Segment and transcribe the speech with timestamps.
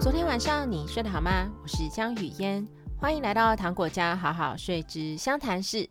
[0.00, 1.50] 昨天晚上你睡得好吗？
[1.60, 2.64] 我是江雨嫣，
[2.98, 5.90] 欢迎来到糖果家好好睡之相谈室。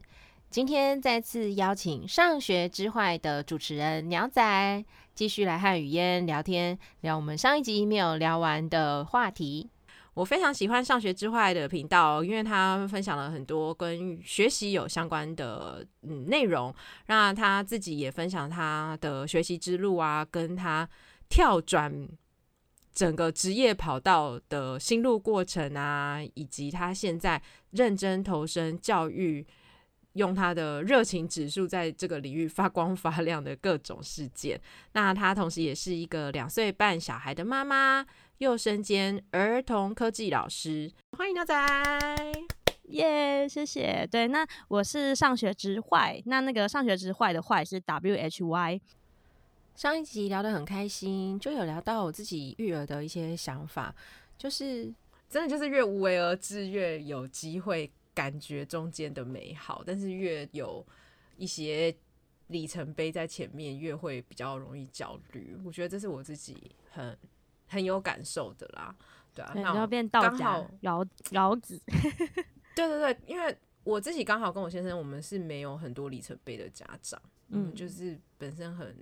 [0.50, 9.70] 今天再次邀请上学之坏的主持人鸟仔，继续来和雨嫣聊天，聊我们上一集没有聊完的话题。
[10.14, 16.74] 我非常喜欢上学之坏的频道，因为他分享了很多跟学习有相关的嗯内容，
[17.08, 20.88] 那他自己也分享他的学习之路啊，跟他
[21.28, 22.08] 跳转
[22.98, 29.46] 整个职业跑道的心路过程啊，以及他现在认真投身教育，
[30.14, 34.60] 用他的热情指数在这个领域发光发亮的各种事件。
[34.94, 38.04] 那他同时也是一个两岁半小孩的妈妈。
[38.40, 41.56] 又身兼儿童科技老师，欢迎牛仔，
[42.90, 44.08] 耶，yeah, 谢谢。
[44.12, 48.82] 对，那我是上学之坏，那那个上学之坏的坏是 W H Y。
[49.78, 53.94] 上一集聊得很开心，就有聊到我自己育儿的一些想法，
[54.36, 54.92] 就是
[55.30, 60.84] 真的就是越无为而治，越有机会感觉中间的美好，但是越有
[61.38, 61.96] 一些
[62.48, 65.56] 里程碑在前面，越会比较容易焦虑。
[65.64, 67.16] 我觉得这是我自己很。
[67.70, 68.96] 很有感受的啦，
[69.36, 71.78] 对啊，然后变道家老老子，
[72.74, 78.96] 对对对，因为我自己刚好跟我先生，我们是没有很多里程碑的家长，嗯，就是本身很。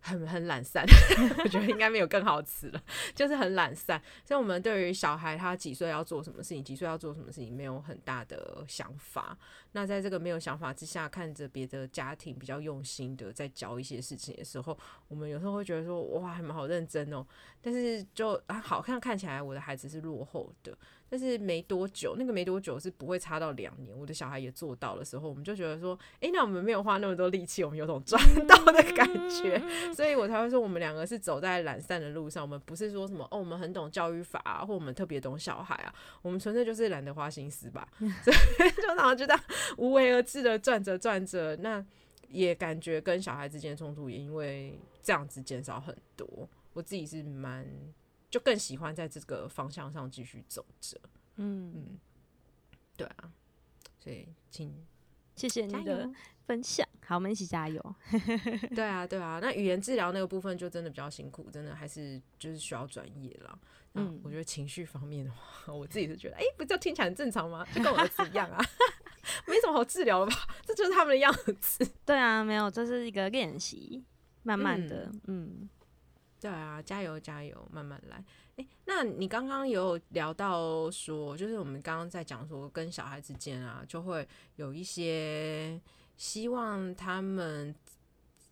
[0.00, 0.84] 很很懒散，
[1.44, 2.82] 我觉得应该没有更好吃了，
[3.14, 4.00] 就是很懒散。
[4.24, 9.36] 所以，我们对于小孩他几岁要做什么事情，几岁要做什么事情，没有很大的想法。
[9.72, 14.76] 那在这个没有想法之下，看着别的家庭比较用心的在教一些事情的时候，
[15.08, 17.26] 我们有时候会觉得说，哇，还蛮好认真哦。
[17.60, 20.76] 但是就啊，好像看起来我的孩子是落后的。
[21.10, 23.98] 但是没多久，那个没多久是不会差到两年。
[23.98, 29.58] 我的小孩也做到的时候，我们就觉得说，诶、欸，那我们没有花那么多力气，我们有种赚到的感觉，
[29.96, 32.42] 所以我才会说，我们两个是走在懒散的路上。
[32.42, 37.88] 我们不是说什么哦，我们很懂教育法啊，或我们特别懂小孩啊，我们纯粹就是懒得花心思吧。
[37.98, 39.44] 所以就然后就这样
[39.78, 41.84] 无为而治的转着转着，那
[42.28, 46.48] 也感觉跟小孩之间冲突也因为这样子减少很多。
[46.72, 47.66] 我自己是蛮。
[48.30, 51.00] 就更喜欢在这个方向上继续走着，
[51.36, 51.98] 嗯嗯，
[52.94, 53.32] 对啊，
[53.98, 54.86] 所以请
[55.38, 56.10] 谢谢你的
[56.46, 57.80] 分享，好，我们一起加油。
[58.74, 63.58] 对啊，对啊，那语言治疗那个部分就真的比较辛苦，真的还是就是需要专业了。
[63.94, 67.64] 嗯，我觉得情绪方面的话，我自己是觉得，哎、欸，不就听起来很正常吗？
[67.72, 68.58] 就跟我儿子一样啊，
[69.46, 70.36] 没什么好治疗的吧？
[70.66, 71.88] 这就是他们的样子。
[72.04, 74.04] 对啊，没有，这是一个练习，
[74.42, 75.60] 慢慢的，嗯。
[75.62, 75.70] 嗯
[76.40, 78.24] 对啊，加油加油，慢慢来。
[78.58, 84.26] 诶，那你刚刚有聊到说，就是我们刚刚在讲说，跟小孩之间啊，就会
[84.56, 85.80] 有一些
[86.16, 87.72] 希望他们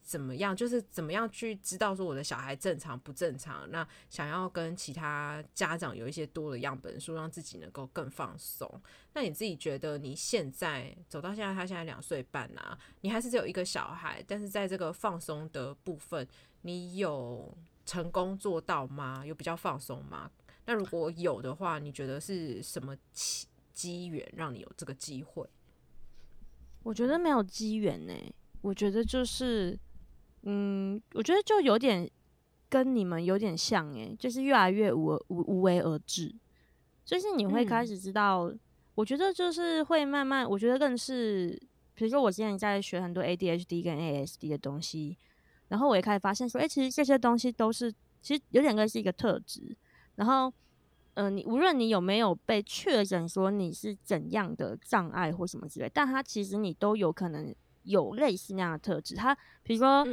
[0.04, 3.68] 怎么样，就是怎么样去知道说我的小孩正常不正常。
[3.72, 8.80] 那想要跟其他家长有一些多的样本数，让自己能够更放松。
[9.12, 16.24] 那你自己觉得你现在走到现在，他现在两岁半啊，你还是只有一个小孩，但是在这个放松的部分，
[16.60, 17.52] 你有？
[17.86, 19.24] 成功做到吗？
[19.24, 20.30] 有比较放松吗？
[20.66, 25.48] 那如果有的话，你觉得是什么机机缘让你有这个机会？
[26.82, 28.12] 我觉得没有机缘呢。
[28.62, 29.78] 我觉得就是，
[30.42, 32.10] 嗯，我觉得就有点
[32.68, 36.34] 跟你们有点像诶，就是越来越无无无为而治，
[37.04, 38.48] 就是你会开始知道。
[38.50, 38.58] 嗯、
[38.96, 41.56] 我觉得就是会慢慢，我觉得更是，
[41.94, 45.16] 比如说我现在在学很多 ADHD 跟 ASD 的东西。
[45.68, 49.76] 然后我也开始发现说，哎，其实这些东西都是，其实有点类似一个特质。
[50.14, 50.48] 然后，
[51.14, 59.14] 嗯、呃，你无论你有没有被确诊说你是怎样的障碍或什么之类，但它其实你都有可能有类似那样的特质。
[59.14, 60.06] 它比如说，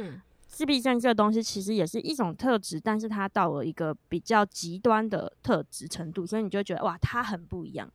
[0.46, 7.90] 自闭症这个东西其实也是一种特质，但是它到了一个比较极端的特质程度，所以你就觉得哇，它很不一样。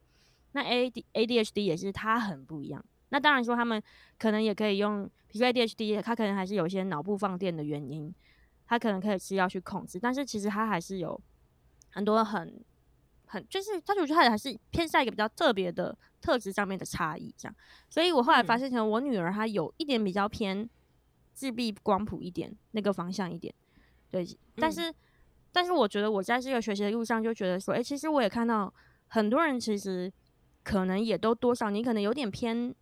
[0.52, 2.84] 那 A D A D H D 也是它很不一样。
[3.10, 3.82] 那当然说他们
[4.18, 5.10] 可能也可以用。
[5.32, 8.12] 比如说 ADHD，他可能还是有一些脑部放电的原因，
[8.66, 11.22] 他可能可以吃药去控制，但是其实他还是有
[11.92, 12.66] 很多很
[13.28, 17.56] 很，就是他我觉得他还是偏向一个比较特别的特质上面的差异这样。
[17.92, 20.68] 所以我后来发现，可能我女儿她有一点比较偏
[21.32, 23.54] 自闭光谱一点那个方向一点，
[24.10, 24.26] 对。
[24.56, 24.92] 但是
[25.52, 28.74] 但是我觉得我在这个学习的路上就觉得说，诶，其实我也看到
[29.10, 30.12] 很多人其实
[30.64, 32.74] 可能也都多少，你可能有点偏。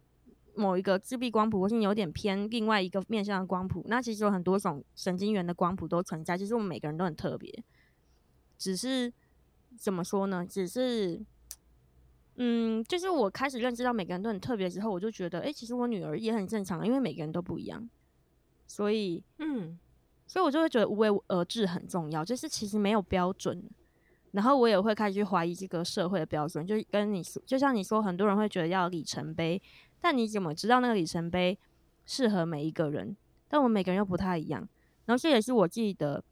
[0.57, 6.37] 某一个自闭光谱，或是你有点偏另外一个面向的光谱，那其实有很多种神经元的光谱都存在。
[6.37, 7.63] 其实我们每个人都很特别，
[8.57, 9.13] 只是
[9.77, 10.45] 怎么说呢？
[10.45, 11.23] 只是，
[12.35, 17.89] 嗯，就是我开始认知到每个人都很特别之后，我就觉得，哎、欸，其实我女儿也很正常，因为每个人都不一样。
[18.65, 19.79] 所以，嗯，
[20.25, 23.63] 所以我就会觉得无为而治很重要，就是其实没有标准。
[24.31, 29.59] 然后我也会开始去怀疑这个社会的标准，就跟你说，就像你说，很多人会觉得要里程碑，
[29.99, 31.57] 但你怎么知道那个里程碑
[32.05, 33.15] 适合每一个人？
[33.47, 34.67] 但我们每个人又不太一样。
[35.05, 36.23] 然后这也是我自己的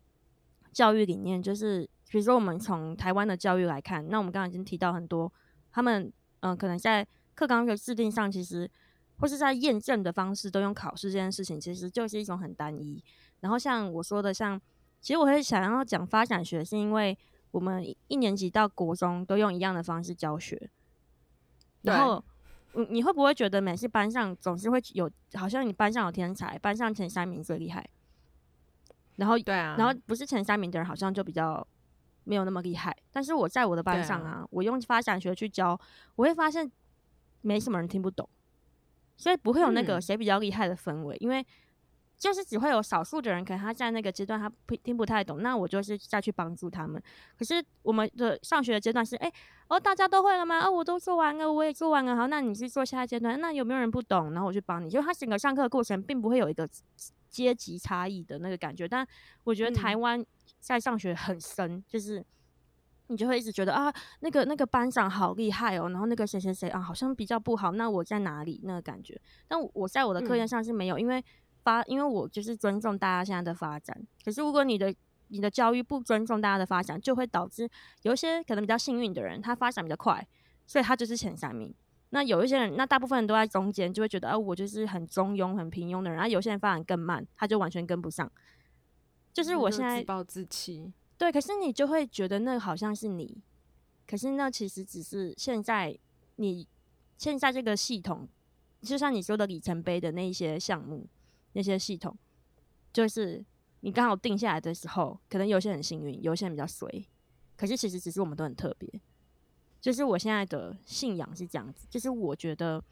[0.71, 5.31] 教育理念，就是比如说我们从台湾的教育来看，那我们刚刚已经提到很多，
[5.71, 6.03] 他们
[6.41, 8.69] 嗯、呃，可能在课纲的制定上，其实
[9.17, 13.01] 或是在验证的方式都用考试这件事情，其实就是一种很单一。
[13.39, 14.59] 然后像我说的，像
[14.99, 17.17] 其实我会想要讲发展学，是因为
[17.51, 20.69] 我们一年级到国中都用一样的方式教学，
[21.83, 22.23] 然后
[22.75, 27.87] 你你会不会觉得每次班上总是会有，好像你班上有天才，班上前三名最厉害？
[29.15, 31.65] 然后，对啊，然后不是前三名的人好像就比较
[32.25, 32.95] 没有那么厉害。
[33.11, 35.79] 但是我在我的班上啊，啊我用发展学去教，
[36.17, 36.69] 我会发现
[37.41, 38.27] 没什么人听不懂，
[39.15, 41.45] 所以不会有那个谁比较厉害的氛围，嗯、因为
[42.25, 46.99] 就是只会有少数的人，可能他在那个阶段他不听不太懂，那我就是再去帮助他们。
[47.37, 49.31] 可是我们的上学的阶段是，哎，
[49.67, 50.65] 哦，大家都会了吗？
[50.65, 54.33] 哦，我都做完了，我也做完了，好，那你去做下一阶段，那有没有人不懂？
[54.33, 54.89] 然后我去帮你。
[54.89, 56.67] 就他整个上课过程并不会有一个。
[57.27, 59.05] 阶级差异的那个感觉，但
[59.43, 60.25] 我觉得台湾
[60.61, 62.25] 在上学很深，嗯、就是
[63.07, 68.61] 你就会一直觉得啊，那个那个班长好厉害哦，然后那个谁谁谁啊，好像比较不好，那我在哪里？
[68.63, 69.19] 那个感觉，
[69.49, 71.21] 但我在我的课业上是没有，嗯、因为
[71.65, 74.07] 发，因为我就是尊重大家现在的发展。
[74.23, 74.95] 可是如果你的
[75.29, 77.67] 你的教育不尊重大家的发展，就会导致
[78.03, 80.25] 有一些可能比较幸运的人，他发展比较快，
[80.67, 81.73] 所以他就是前三名。
[82.11, 86.15] 那有一些人，那大部分人都在中间，就会觉得，啊，我就是很中庸、很平庸的人。
[86.15, 88.31] 然后有些人发展更慢，他就完全跟不上。
[89.33, 91.29] 就是我现在自暴自弃，对。
[91.29, 93.41] 可是你就会觉得那好像是你，
[94.07, 95.97] 可是那其实只是现在
[96.37, 96.65] 你
[97.17, 98.29] 现在这个系统，
[98.81, 101.07] 就像你说的里程碑的那一些项目，
[101.55, 102.15] 那些系统，
[102.93, 103.43] 就是
[103.79, 106.87] 你刚好定下来的时候，可能有些人很幸运，有些人比较衰。
[107.57, 108.87] 可是其实只是我们都很特别。
[109.79, 112.83] 就是我现在的信仰是这样子，就是我觉得，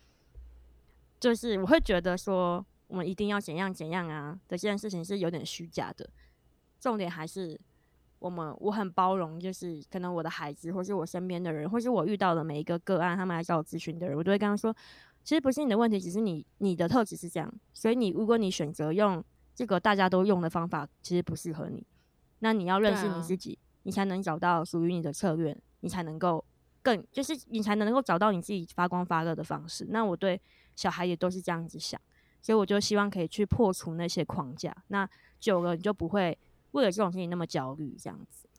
[1.20, 6.10] 就是我会觉得说，我们一定要怎样怎样啊的这件事情是有点虚假的。
[6.80, 7.60] 重点还是
[8.20, 14.74] 我们我很包容，就是可能我的孩子，或是我身边的人，或是我遇到的每一个个案，他们来找我咨询的人，我都会跟他说，
[15.24, 17.54] 其实不是你的问题，只是你你的特质是这样。
[17.74, 19.24] 所以你如果你选择用
[19.56, 21.86] 这个大家都用的方法，其实不适合你。
[22.40, 26.44] 那你要认识你自己，啊、你才能找到属于你的策略，你才能够。
[26.86, 29.88] 更就是你才能够找到你自己发光发热的方式。
[29.90, 30.38] 那我对
[30.76, 31.98] 小孩也都是这样子想，
[32.42, 34.76] 所以我就希望可以去破除那些框架。
[34.90, 35.10] 那
[35.40, 36.38] 久了你就不会
[36.72, 38.50] 为了这种事情那么焦虑，这样子。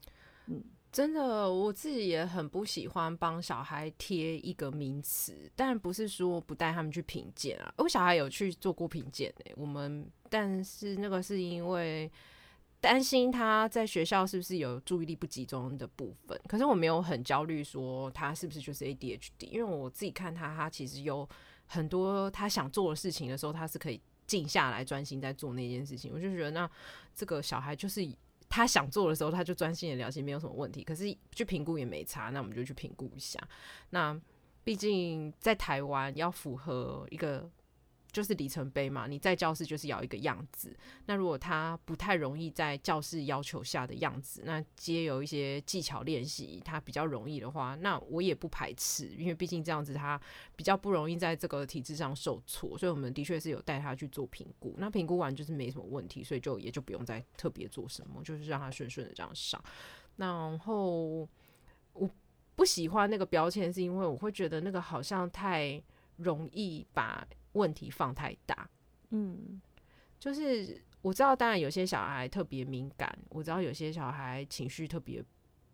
[0.47, 0.65] 嗯，
[0.95, 7.75] 真的，我自己也很不喜欢帮小孩贴一个名词，但不是说不带他们去评鉴啊。
[7.79, 12.09] 我小孩有去做过评鉴诶，我们但是那个是因为。
[12.81, 21.27] 担心他在学校是不是有注意力不集中的部分，可是我没有很焦虑说他是不是就是 ADHD，因为我自己看他，他其实有
[21.65, 26.13] 很多他想做的事情的时候，他是可以静下来专心在做那件事情。
[26.13, 26.71] 我就觉得那
[27.15, 28.07] 这个小孩就是
[28.55, 30.85] 他想做的时候，他就专心的了解，没有什么问题。
[30.85, 33.41] 可是去评估也没差，那我们就去评估一下。
[33.91, 34.17] 那
[34.63, 37.51] 毕竟在台湾要符合一个。
[38.15, 40.75] 就是里程碑嘛，你在教室就是要一个样子。
[41.07, 50.19] 那如果他不太容易在教室要求下的样子，那借由一些技巧练习，他比较容易的话，那我也不排斥，因为毕竟这样子他
[50.55, 52.79] 比较不容易在这个体制上受挫。
[52.79, 59.61] 所以我们的确是有带他去做评估，那评估完就是没什么问题，所以就也就不用再特别做什么，就是让他顺顺的这样上。
[60.15, 61.29] 然后
[61.93, 62.09] 我
[62.55, 65.83] 不喜欢那个标签，是因为我会觉得那个好像太
[66.19, 67.27] 容易把。
[67.55, 68.71] 问题放太大，
[69.11, 69.61] 嗯，
[70.21, 75.25] 就是我知道，当然有些小孩特别敏感，我知道有些小孩情绪特别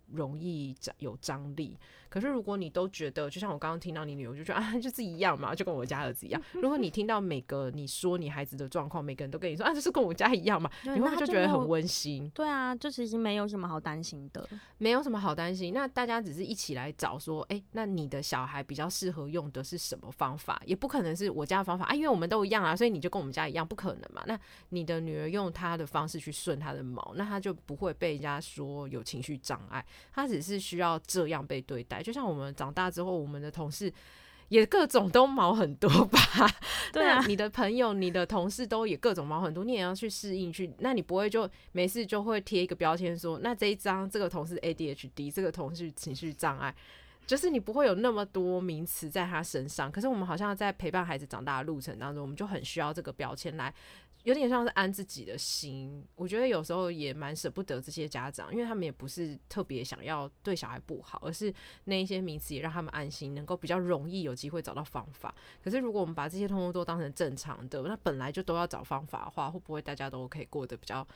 [0.07, 1.79] 容易有张力。
[2.11, 6.43] 可是，如果你都觉得，就像我刚刚听到你女儿就觉得啊，就是一样嘛，就跟我家儿子一样。
[6.55, 12.29] 如果你听到每个你说你孩子的状况，每个人都跟你说啊，就是跟我家一样嘛，你会不会就觉得很温馨？
[12.31, 14.45] 对啊，就其实没有什么好担心的，
[14.79, 15.73] 没有什么好担心。
[15.73, 20.61] 那大家只是一起来找说，哎、欸，那你的小孩比较适合用的是什么方法？
[20.67, 24.25] 也不可能是我家的方法啊，因为我们都一样啊，所以你就跟我们家一样，不可能嘛。
[24.27, 24.37] 那
[24.71, 32.00] 你的女儿用她的方式去顺她的毛，那她就不会被人家说有情绪障碍，她只是需要这样被对待。
[32.03, 32.81] 就像我们长大。
[32.81, 33.93] 大之后，我们的同事
[34.49, 36.19] 也各种都毛很多吧？
[36.95, 40.73] 对啊，你的朋友、你的同事都也各种毛很多，你也要去适应去。
[40.79, 46.75] 那你不会就没事就会贴一个标签说，那这一张这个同事 ADHD，这个同事情绪障碍，
[47.27, 49.93] 就是你不会有那么多名词在他身上。
[49.93, 53.75] 可是我们好像在陪伴孩子长大的路程当中，我们就很需要这个标签来
[54.25, 56.05] 有点像是安自己的心。
[56.15, 61.53] 我觉得有时候也蛮舍不得这些家长，因为他们也不是特别想要对小孩不好，而是
[61.85, 65.35] 那一些名词也让他们安心，能够比较容易有机会找到方法。
[65.63, 71.07] 可是如果我们把这些通通都当成正常的，那本来就都要找方法的话，会不会大家都可以过得比较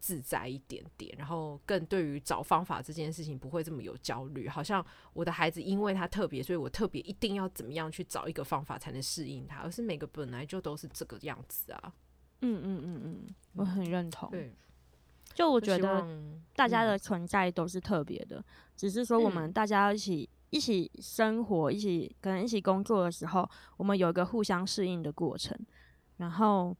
[0.00, 4.48] 自在一点点，然后更对于找方法这件事情不会这么有焦虑。
[4.48, 11.92] 好像我的孩子因为他特别，所以我特别一定要怎么样去找一个方法才能适应他，而是每个本来就都是这个样子啊。
[12.40, 14.30] 嗯嗯嗯嗯，我很认同。
[14.30, 14.52] 对，
[15.34, 16.04] 就我觉得
[16.56, 18.44] 大家的存在都是特别的，嗯，
[18.76, 25.56] 只是说我们大家一起一起生活，一起可能一起工作的时候，我们有一个互相适应的过程，
[26.16, 26.76] 然后。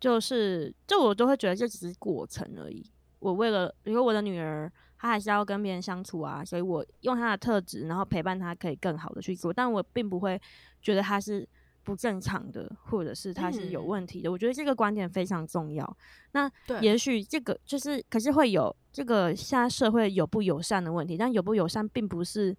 [0.00, 2.84] 就是，就我都会觉得这只是过程而已。
[3.20, 9.50] 我为了，比如我的女儿，她还是要跟别人相处啊，所以我用她的特质，然后陪伴她，可以更好的去做。
[9.50, 10.38] 但我并不会
[10.82, 11.48] 觉得她是
[11.82, 14.28] 不正常的，或者是她是有问题的。
[14.28, 14.32] 嗯。
[14.32, 15.96] 我觉得这个观点非常重要。
[16.32, 16.50] 那
[16.82, 22.54] 也许这个就是，可是会有这个现在社会有不友善的问题，但有不友善并不是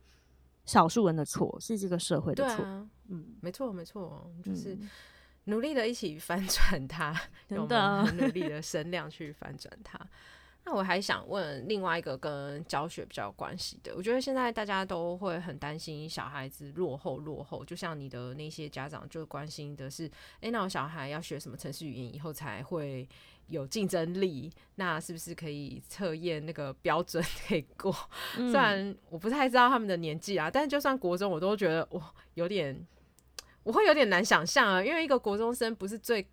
[0.66, 2.66] 少数人的错，是这个社会的错。
[2.66, 2.90] 啊。
[3.10, 4.74] 嗯，没错，没错，就是。
[4.74, 4.90] 嗯
[5.46, 10.00] 努力的一起翻转它， 用很努力的声量去翻转它。
[10.68, 20.06] 那我还想问另外一个跟教学比较有关系的，我觉得现在大家都会很担心小孩子落后落后，就像你的那些家长就关心的是，
[20.40, 23.08] 诶、欸，那我小孩要学什么程式语言以后才会
[23.46, 24.52] 有竞争力？
[24.74, 27.96] 那是不是可以测验那个标准可以过？
[28.40, 32.76] 嗯、 虽然我不太知道他们的年纪啊，但就算国中，我都觉得哇，有点。
[33.66, 36.26] 我会有点难想象啊，因为一个国中生不是最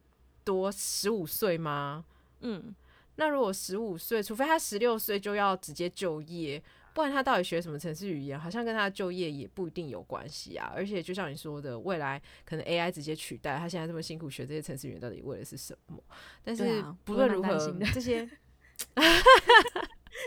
[0.44, 2.04] 多十五岁吗？
[2.40, 2.74] 嗯，
[3.16, 6.62] 那如果十五岁，除非他十六岁就要直接就业，
[6.92, 10.70] 不然他到底学什么城市语言，好像跟他就业也不一定有关系啊。
[10.76, 15.98] 而且就像你说的，未来可能 AI 直接取代他，现在这么辛苦学这些城市语言，到底为的是什么？
[16.44, 17.56] 但是不论如何，
[17.94, 18.28] 这些。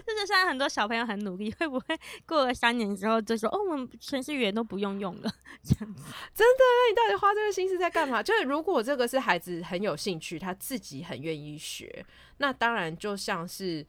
[0.05, 5.31] 就是现在很多小朋友很努力，会不会过了三年之后就说：“哦，我们程式语言都不用用了。”
[5.63, 6.63] 这样子真的？
[6.63, 8.23] 那你到底花这个心思在干嘛？
[8.23, 12.05] 就是如果这个是孩子很有兴趣，他自己很愿意学，
[12.37, 13.85] 那当然就像是。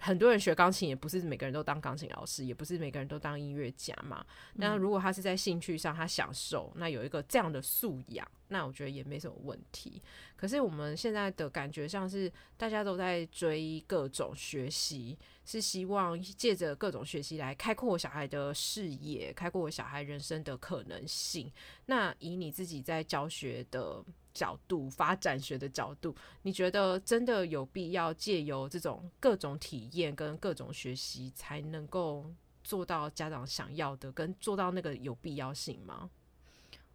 [0.00, 4.24] 很多人学钢琴，也不是每个人都当钢琴老师，也不是每个人都当音乐家嘛。
[4.54, 10.00] 那如果他是在兴趣上他享受，那有一个这样的素养，那我觉得也没什么问题。
[10.36, 21.52] 可是我们现在的感觉像是大家都在追各种学习，是希望借着各种学习来开阔小孩的视野，开阔小孩人生的可能性。
[21.86, 24.04] 那以你自己在教学的。
[24.38, 36.08] 角度发展学的角度，你觉得真的有必要借由这种各种体验跟各种学习，才能够做到家长想要的，跟做到那个有必要性吗？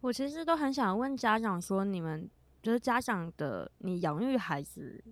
[0.00, 2.30] 我其实都很想问家长说，你们
[2.62, 5.04] 觉得家长的你养育孩子，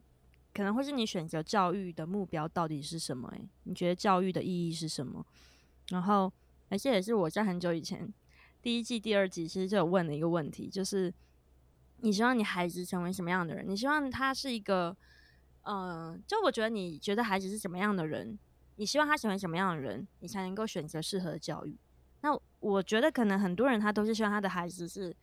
[0.54, 3.28] 可能会是你选择教育的目标到底是什么？
[3.32, 5.22] 诶，你觉得教育的意义是什么？
[5.90, 6.32] 然后，
[6.70, 8.10] 而且也是我在很久以前
[8.62, 11.12] 第一季、第二集其实就有问的一个问题，就是。
[12.02, 13.64] 你希望你孩子成为什么样的人？
[13.66, 14.97] 你希望他是一个，
[15.62, 18.37] 呃，就我觉得你觉得孩子是什么样的人，
[18.75, 21.78] 你希望他成为什么样的人，你才能够选择适合的教育。
[22.23, 25.16] 那我觉得可能很多人他都是希望他的孩子是，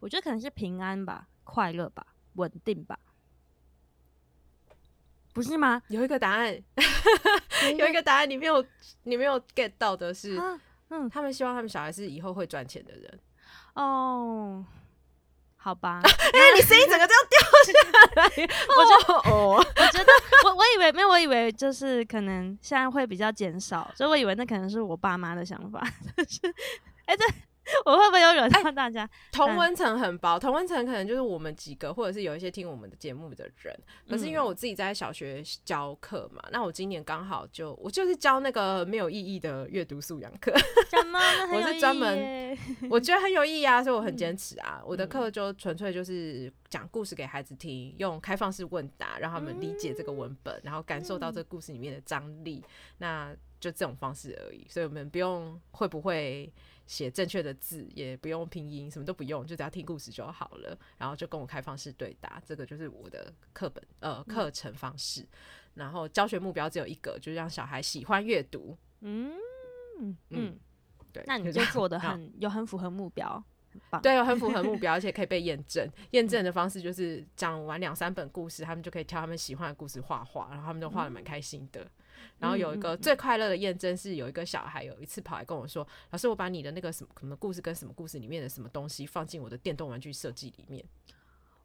[0.00, 2.98] 我觉得可能是平安吧、快乐吧、稳定吧，
[5.32, 5.80] 不是吗？
[5.88, 6.60] 有一个答案，
[7.78, 8.64] 有一个答案，你没有
[9.04, 10.36] 你没有 get 到的是，
[10.88, 13.20] 嗯，他们希望他们小孩是以后会赚钱的人。
[13.74, 14.66] 哦。
[15.62, 16.00] 好吧，
[16.32, 17.72] 因为，你声音整个都要掉下
[18.16, 18.48] 来。
[18.76, 19.62] 我就哦，我
[19.92, 20.10] 觉得
[20.48, 25.86] 我我以为没有，我以为就是可能现在会比较减少，所以我以为那可能是我爸妈的想法。
[26.16, 26.40] 但是，
[27.04, 27.24] 哎、欸，这。
[27.84, 29.02] 我会不会有惹到大家？
[29.02, 33.78] 欸、同温层很薄，同温层可能就是我们几个，或者是有一些听我们的节目的人。
[34.08, 40.52] 可是因为我自己在小学教课嘛、嗯，那我今年刚好就我就是教那个没有意义的阅读素养课。
[41.52, 42.56] 我是专门，
[42.90, 44.78] 我觉得很有意义啊，所以我很坚持啊。
[44.80, 52.62] 嗯、我的课就纯粹就是讲故事给孩子听，用开放式问答让他们理解这个文本，嗯、然后感受到这个故事里面的张力。
[52.98, 56.52] 那就这种方式而已，所以我们不用会不会。
[56.90, 60.76] 写正确的字，也不用拼音，什么都不用，就只要听故事就好了。
[60.98, 65.24] 然后就跟我开放式对答，这个就是我的课本呃课程方式。
[65.74, 68.76] 然后教学目标只有一个，就是让小孩喜欢阅读。
[69.02, 69.32] 嗯
[70.00, 70.58] 嗯嗯，
[71.12, 73.40] 对，那你就做的很有很符合目标，
[74.02, 75.88] 对，有很符合目 标，而且可以被验证。
[76.10, 81.88] 验证的方式就是讲完两三本故事，他们就可以挑他们喜欢的故事画画，然后他们都画的蛮开心的。
[82.38, 90.84] 然后有一个最快乐的验证是，有一个小孩有一次跑来跟我说：“老师，我把你的那个什么什么故事跟什么故事里面的什么东西放进我的电动玩具设计里面。”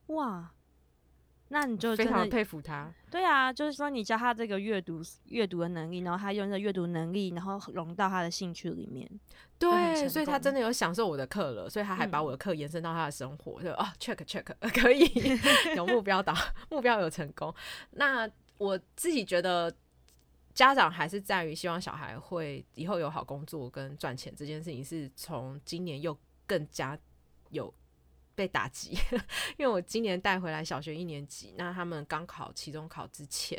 [0.08, 0.52] 哇，
[1.48, 2.92] 那你就非常佩服他。
[3.10, 9.10] 对啊，就是说你教他这个阅读阅读的能力，然后他用这阅读能力，然后融到他的兴趣里面。
[9.58, 14.44] 对，所以他真的有享受我的课了，所以他还把我的课延伸到他的生活，嗯、就哦，check check，
[14.80, 15.10] 可以
[15.76, 16.36] 有目标导，
[16.70, 17.54] 目标有成功。
[17.92, 19.74] 那我自己觉得，
[20.56, 26.98] 家长还是在于希望小孩会以后有好工作跟赚钱这件事情，是从今年又更加
[27.52, 27.72] 有。
[28.38, 28.92] 被打击，
[29.56, 33.58] 因为我今年带回来小学一年级，那他们刚考期中考之前，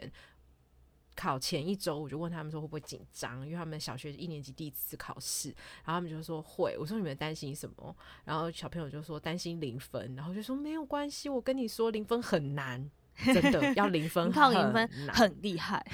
[1.14, 5.48] 考前一周我就问他们说会不会紧张，因为他们小学一年级第一次考试，
[5.82, 6.76] 然后他们就说会。
[6.78, 7.96] 我说你们担心什么？
[8.26, 12.90] 然后小朋友就说担心零分，然后就说没有关系，我跟你说零分很难。
[13.24, 15.84] 真的要零分， 靠零分很厉害，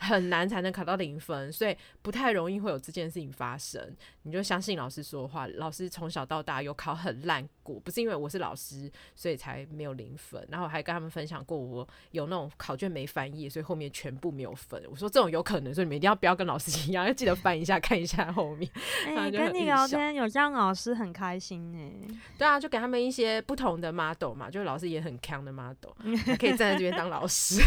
[0.00, 3.94] 很难才能考到零分，所以不太容易会有这件事情发生。
[4.22, 10.42] 你就相信老师说的话，老师从小到大有考很烂过，不是因为我是老师，所以才没有零分。
[10.48, 14.82] 然后我还跟他们分享过，我有那种考卷没翻页，所以后面全部没有分。
[14.88, 18.70] 我说这种有可能，所以你们一定要不要跟老师一样，要记得翻一下 看一下后面。
[19.06, 22.08] 哎、欸，跟你聊天有这样老师很开心呢、欸。
[22.38, 25.92] 对啊，就给他们一些不同的 model 嘛，就是老师也很强的 model。
[26.38, 27.60] 可以站在这边当老师，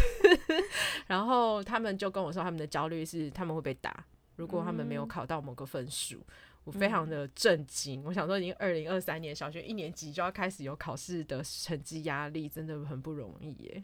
[1.08, 4.04] 然后他们就跟我说，他们的焦虑是他们会被打，
[4.38, 6.24] 如果他们没有考到某个分数，嗯、
[6.64, 8.02] 我非常的震惊。
[8.02, 13.84] 嗯、我想说，已经二零二三年小学一年级就要开始有考试的成绩压力，真的很不容易耶。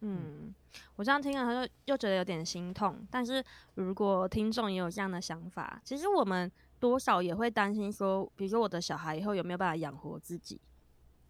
[0.00, 0.54] 嗯，
[0.94, 3.06] 我这样听了，他就又觉得有点心痛。
[3.10, 10.60] 但是如果听众也有这样的想法，其实我们多少也会担心说，比如说我的小孩以后有没有办法养活自己？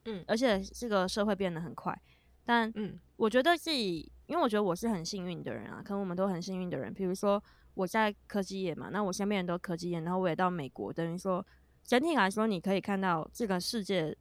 [0.04, 1.98] 嗯，而且这个社会变得很快。
[2.44, 6.92] 但嗯，我觉得自己，因为我觉得我是很幸运的人啊，可能我们都很幸运的人。
[6.92, 7.42] 比如说
[7.78, 11.44] 我在科技业嘛，那我身边人都科技业，然后我也到美国，等于说
[11.84, 14.16] 整体来说，你可以看到这个世界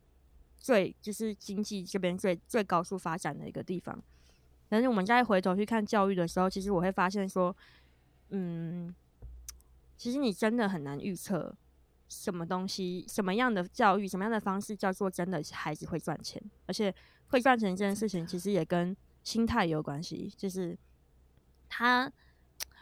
[0.57, 3.99] 最就是经济这边最最高速发展的一个地方。
[4.69, 7.55] 但是我们再回头去看教育的时候，其实我会发现说，
[8.29, 8.93] 嗯，
[9.97, 11.55] 其实你真的很难预测
[12.07, 16.93] 什么东西、什么样的教育、什么样的方式叫做真的孩子会赚钱，而且。
[17.29, 20.31] 会赚钱这件事情，其实也跟心态有关系。
[20.37, 20.77] 就是
[21.67, 22.09] 他，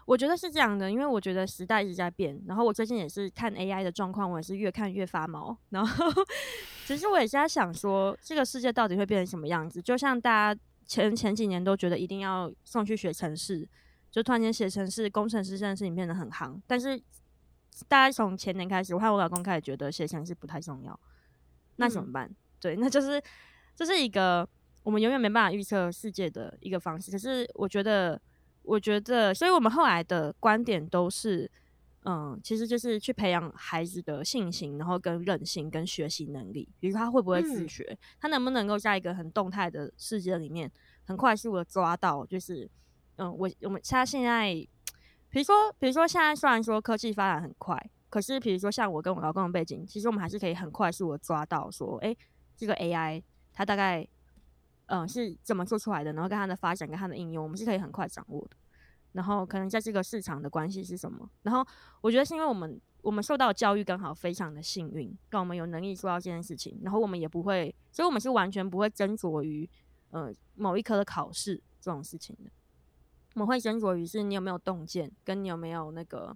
[0.06, 2.40] 我觉得是这样的，因为我觉得时代一直在变。
[2.48, 5.58] 然后我最近也是看 AI 的状况，我也是越看越发毛。
[5.70, 6.06] 然后
[6.86, 9.82] 其实我也是在想说，这个世界到底会变成什么样子？
[9.82, 13.68] 就像大家前前几年都觉得一定要送去学城市，
[14.12, 16.60] 就突然间写城市、工程师这件事情变得很夯。
[16.68, 17.02] 但是
[17.88, 21.00] 大家从前年开始，我和我老公开始觉得写城市不太重要，
[21.78, 22.28] 那怎么办？
[22.28, 23.22] 嗯、对，那就是。
[23.78, 24.48] 这是一个
[24.84, 27.12] 我们永远没办法预测世界的一个方式。
[27.12, 28.18] 可是我觉得，
[28.66, 31.50] 我觉得，所以我们后来的观点都是，
[32.04, 36.68] 嗯，其实就是去培养孩子的信心，然后跟韧性，跟学习能力。
[36.80, 40.72] 比如说他会不会自学，嗯、他能不能够在一个很动态的世界里面，
[41.06, 42.70] 很快速的抓到，就是，
[43.18, 44.54] 嗯，我我们他现在，
[45.30, 52.16] 比如说，比如说现在虽然说科技发展很快，可是比如说像我跟我老公的背景，其实我们还是可以很快速的抓到说，哎，
[52.56, 53.22] 这个 AI。
[53.58, 54.06] 它大概，
[54.88, 56.14] 嗯，是怎么做出来的？
[56.14, 58.56] 然后跟它的发展跟它的应用，我们是可以很快掌握的。
[59.14, 61.30] 然后可能在这个市场的关系是什么？
[61.44, 61.66] 然后
[62.02, 66.80] 我觉得是因为我们我们受到教育刚好非常的幸运，让我们有能力做到这件事情。
[66.84, 69.70] 然后我们也不会，所以我们是完全不会斟酌于，
[70.12, 72.52] 呃，某一科的考试这种事情的。
[73.36, 76.36] 我们会斟酌于是你有没有洞见，跟你有没有那个。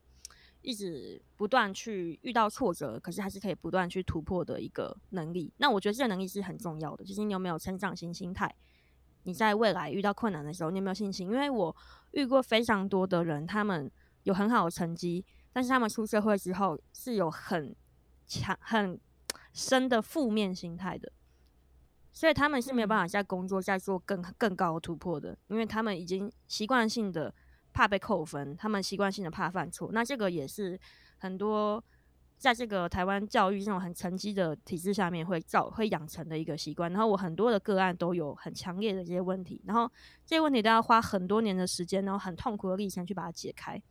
[0.69, 5.51] 一直不断去遇到挫折，可是还是可以不断去突破的一个能力。
[5.58, 8.55] 那我觉得这个能力是很重要的，就是你有没有成长型心态？
[9.23, 11.27] 你在未来遇到困难的时候，你有没有信心？
[11.27, 11.75] 因为我
[12.12, 13.89] 遇过非常多的人，他们
[14.25, 17.75] 有很好的成绩，但是他们出社会之后是有很
[18.27, 18.99] 强、很
[19.51, 21.12] 深的负面心态的，
[22.12, 27.34] 所以他们是没有办法在工作再做更更高的突破的，因为他们已经习惯性的。
[27.79, 30.77] 怕被扣分，他们习惯性的怕犯错，那这个也是
[31.17, 31.81] 很多
[32.37, 36.91] 在这个台湾教育这种很成绩的体制下面会造会养成的一个习惯。
[36.91, 39.89] 然后我很多的个案都有很强烈的这些问题，然后
[40.25, 43.81] 这些问题都要花很多年的时间，然后很痛苦的历程去把它解开。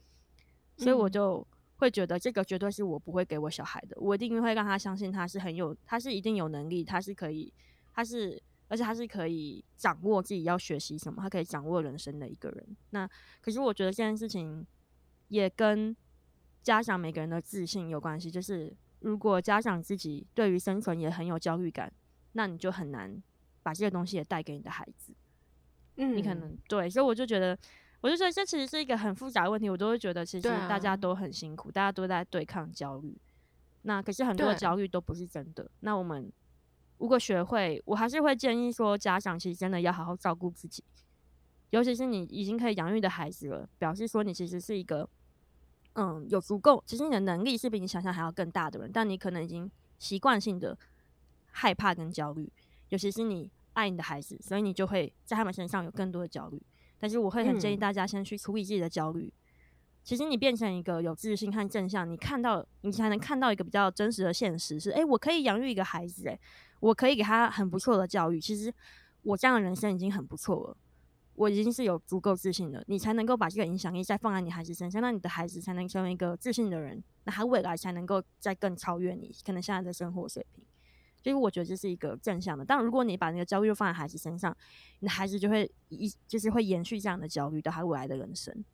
[0.76, 1.46] 所以我就
[1.76, 7.50] 会觉得这个绝对是我不会给我小孩的，我一定会让他相信他是很有，他是一定有能力，他是可以，
[7.94, 8.42] 他是。
[8.68, 12.76] 而且他是可以掌握自己要学习什么，他可以掌握人生的一个人。
[12.90, 13.08] 那
[13.40, 14.66] 可是我觉得这件事情
[15.28, 15.96] 也跟
[16.62, 18.30] 家长每个人的自信有关系。
[18.30, 21.90] 就是如果家长自己对于生存也很有焦虑感，
[22.32, 23.22] 那你就很难
[23.62, 25.14] 把这个东西也带给你的孩子。
[25.96, 27.58] 嗯，你可能对，所以我就觉得，
[28.02, 29.70] 我就觉得这其实是一个很复杂的问题。
[29.70, 33.16] 我都会觉得，其实大家都很辛苦，大家都在对抗焦虑。
[33.82, 35.70] 那可是很多的焦虑都不是真的。
[35.80, 36.30] 那我们。
[36.98, 40.82] 如果学会，我还是会建议说，家长其实真的要好好照顾自己，
[41.70, 45.08] 尤其是你已经可以养育的孩子了，表示说你其实是一个，
[45.94, 50.76] 嗯，有足够，其实你的能力是比你想象还要更大的人，但你可能已经习惯性的
[51.50, 52.52] 害怕跟焦虑，
[52.88, 56.60] 尤其是你爱你的孩子，所以你就会在他们身上有更多的焦虑。
[56.98, 59.26] 但是我会很建议大家先去处理自己的焦虑。
[59.26, 59.32] 嗯
[60.04, 66.40] 其实你变成一个有自信和正向，你看到你才能看到一个比较真实的现实是：诶，我可以养育一个孩子，诶，
[66.80, 68.40] 我可以给他很不错的教育。
[68.40, 68.72] 其实
[69.22, 70.76] 我这样的人生已经很不错了，
[71.34, 72.82] 我已经是有足够自信的。
[72.86, 80.64] 你才能够把这个影响力再放在你孩子身上，那你的孩子才能成为一个自信的人，那他未来才能够再更超越你可能现在的生活水平。
[81.22, 82.64] 所以我觉得这是一个正向的。
[82.64, 84.56] 但如果你把那个焦虑放在孩子身上，
[85.00, 88.64] 你的孩子就会一就是会延续这样的焦虑到他未来的人生。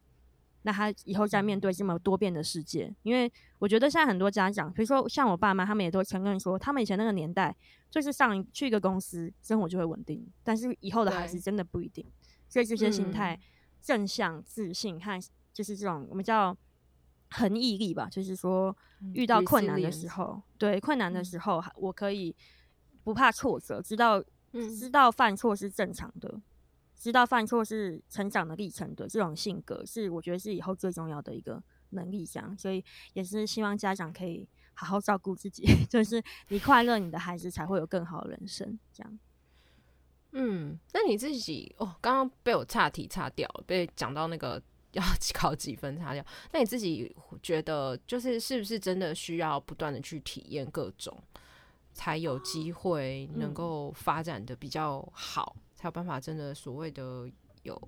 [0.66, 7.54] 那他以后再面对这么多变的世界，因为我觉得现在很多家长，比如说像我爸妈，他们也都承认说，他们以前那个年代
[7.90, 12.04] 就是上去一个公司，生活就会稳定，但是以后的孩子真的不一定。
[12.48, 13.38] 所以这些心态、
[13.82, 15.20] 正向、自信和
[15.52, 16.56] 就是这种我们叫
[17.30, 18.74] 恒毅力吧，就是说
[19.12, 20.08] 遇到困难的时。
[20.08, 22.34] 候，对困难的时候，我可以
[23.02, 24.24] 不怕挫折，知道
[24.78, 26.40] 知道犯错是正常的。
[27.04, 32.24] 知道犯错是成长的历程的这种性格，是我觉得是以后最重要的一个能力。
[32.24, 38.78] 这样，所以也是希望家长可以好好照顾自己， 就是你快乐，你的孩子才会有更好的人生。
[38.90, 39.18] 这样，
[40.32, 44.62] 嗯，那你自己哦，刚刚被我岔题岔掉，被讲到那个
[44.92, 46.24] 要考几分岔掉。
[46.52, 51.22] 那你自己觉得，就是是不是真的需要不断的去体验各种，
[51.92, 55.54] 才有机会能够发展的比较好？
[55.58, 57.30] 嗯才有办法真的所谓的
[57.62, 57.78] 有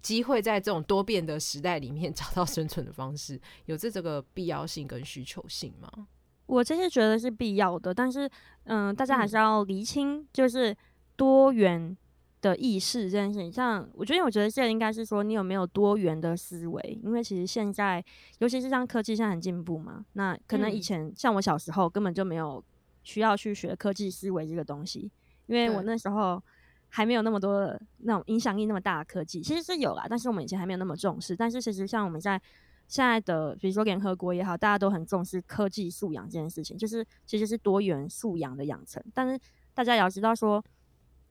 [0.00, 6.08] 机会在这种多变的时代里面 找到生存的方式，有这这个必要性跟需求性吗？
[6.46, 8.30] 我真是觉得是必要的，但是
[8.64, 10.74] 嗯，大家还是要厘清，就是
[11.14, 11.94] 多元
[12.40, 13.52] 的意识这件事情。
[13.52, 18.02] 像我觉得，我觉得这应该是说你有没有多元的思维，因为其实现在，
[18.38, 22.64] 尤其是像科技现在很进步嘛，那可能以前像我小时候根本就没有
[23.02, 25.10] 需要去学科技思维这个东西。
[25.46, 26.42] 因为我那时候
[26.88, 31.36] 还没有那么多的那种影响力那么大的科技，其实是有啦，但是我们以前还没有那么重视。
[31.36, 32.40] 但是其实像我们在
[32.88, 39.02] 现在的，比如说联合国也好，大家都很重视科技素养这件事情，就是其实是多元素养的养成。
[39.12, 39.38] 但是
[39.74, 40.64] 大家也要知道说，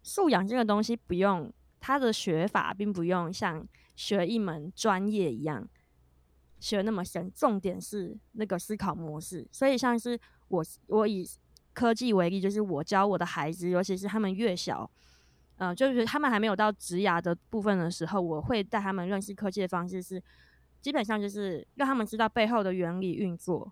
[0.04, 5.68] 素养这个东西不用它的学法，并不用像学一门专业一样
[6.60, 9.48] 学那么深，重点是那个思考模式。
[9.52, 11.28] 所以像是我我以。
[11.76, 14.90] 科技为例，就是我教我的孩子，尤其是他们越小，
[15.58, 20.24] 嗯、就是他们还没有到职涯的部分的时候，我会带他们认识科技的方式是，
[20.82, 23.72] 基本上就是让他们知道背后的原理运作，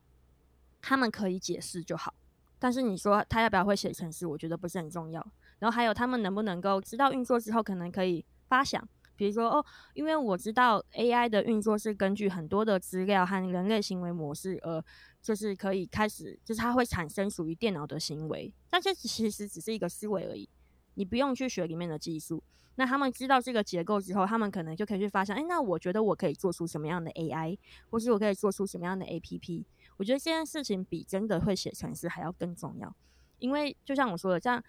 [0.81, 2.13] 他们可以解释就好。
[2.59, 5.25] 但是你说他要不要会写程式，我觉得不是很重要。
[5.59, 8.85] 然后还有他们能不能够知道运作之后，可能可以发想，
[9.15, 14.83] 比如说哦，因为我知道 AI 的运作是根据很多的资料和人类行为模式而。
[15.23, 20.47] 就是可以开始，就是它会产生属于电脑的行为，但这其实只是一个思维而已，
[20.95, 22.43] 你不用去学里面的技术。
[22.75, 27.57] 那他们知道这个结构之后，他们可能就可以去发现，哎，那我觉得我可以做出什么样的 AI，
[27.89, 29.63] 或是我可以做出什么样的 APP。
[29.95, 32.93] 我觉得这件事情比真的会写程式还要更重要，
[33.39, 34.61] 因为就像我说的，这样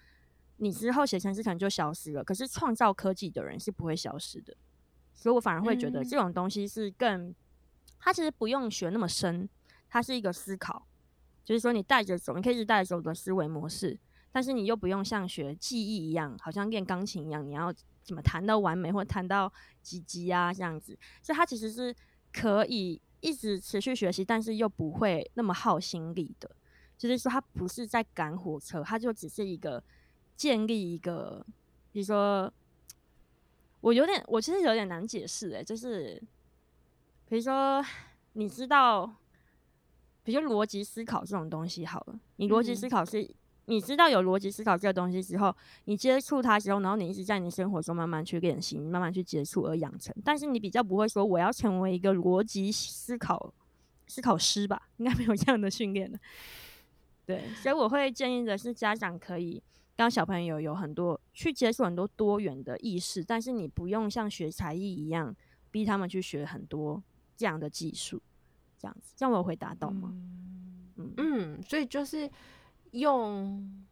[0.57, 4.55] 你之后写程式可能就消失了，可是创造科技的人是不会消失的。
[5.13, 7.33] 所以我反而会觉得这种东西是更，
[7.99, 9.49] 它其实不用学那么深。
[9.89, 10.85] 它是一个思考，
[11.45, 13.97] 就是说你带着走，你可以是带着走的思维模式，
[14.31, 20.97] 但是你又不用像学记忆一样，好像练钢琴一样，你要怎么弹到完美或弹到几级啊这样子。
[21.21, 21.95] 所以它其实是
[22.33, 26.49] 可以一直持续学习，但是又不会那么耗心力的。
[26.97, 29.81] 就是说它不是在赶火车，它就只是一个
[30.35, 31.45] 建立一个，
[31.91, 32.51] 比如说
[33.81, 36.21] 我有点，我其实有点难解释诶，就是
[37.29, 37.85] 比如说
[38.33, 39.15] 你知道。
[40.25, 43.29] 比如逻辑思考这种东西好了，你逻辑思考是，
[43.65, 50.13] 你知道有逻辑思考这个东西之后，你接触它之后，然后你一直在你生活中慢慢去练习，慢慢去接触而养成。
[50.23, 53.53] 但是你比较不会说我要成为一个逻辑思考
[54.07, 54.89] 思考师吧？
[54.97, 56.19] 应该没有这样的训练的。
[57.23, 59.61] 对，所以我会建议的是，家长可以
[59.95, 65.35] 让小朋友有很多去接触很多多元的意识，但是你不用像学才艺一样
[65.69, 67.03] 逼他们去学很多
[67.37, 68.19] 这样的技术。
[68.85, 70.09] 这样子，这样我有回答到吗？
[70.97, 71.13] 嗯。
[71.17, 72.29] 嗯，所以就是
[72.91, 73.83] 用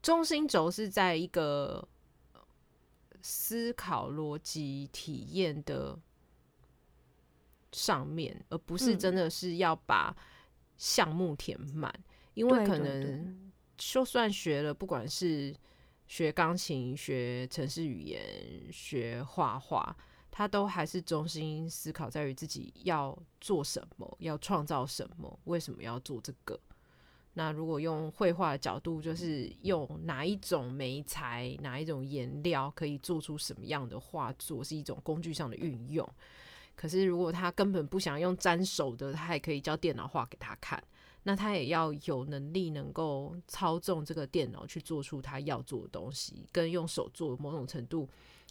[0.00, 1.86] 中心轴是在一个
[3.20, 5.98] 思考逻辑体验的
[7.72, 10.16] 上面，而不是真的是要把
[10.78, 15.54] 项目填满，嗯，因为可能就算学了，不管是
[16.06, 19.96] 学钢琴、学城市语言、学画画，
[20.36, 26.60] 他都还是中心思考在于自己要做什么，要创造什么，为什么要做这个。
[27.32, 36.06] 那如果用绘画的角度，就是用哪一种媒材、哪一种颜料可以做出什么样的画作，是一种工具上的运用。
[36.74, 40.78] 可是如果他根本不想用沾手的，他也可以叫电脑画给他看。
[41.22, 48.06] 那他也要有能力能够操纵这个电脑去做出他要做的东西，跟用手做某种程度。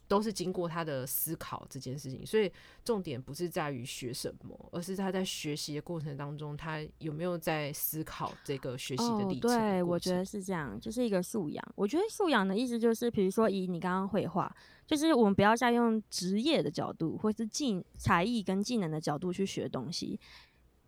[0.08, 2.52] 都是经过他的思考这件事情，所以
[2.84, 9.58] 重点不是在于学什么，而是他在学习的过程当中，他有没有在思考这个学习的历程的。
[9.58, 11.63] 哦，对，我觉得是这样，就是一个素养。
[11.76, 20.20] 我觉得素养的意思就是，比如说以你刚刚绘画，就是我们不要再用职业的角度，或是技才艺跟技能的角度去学东西。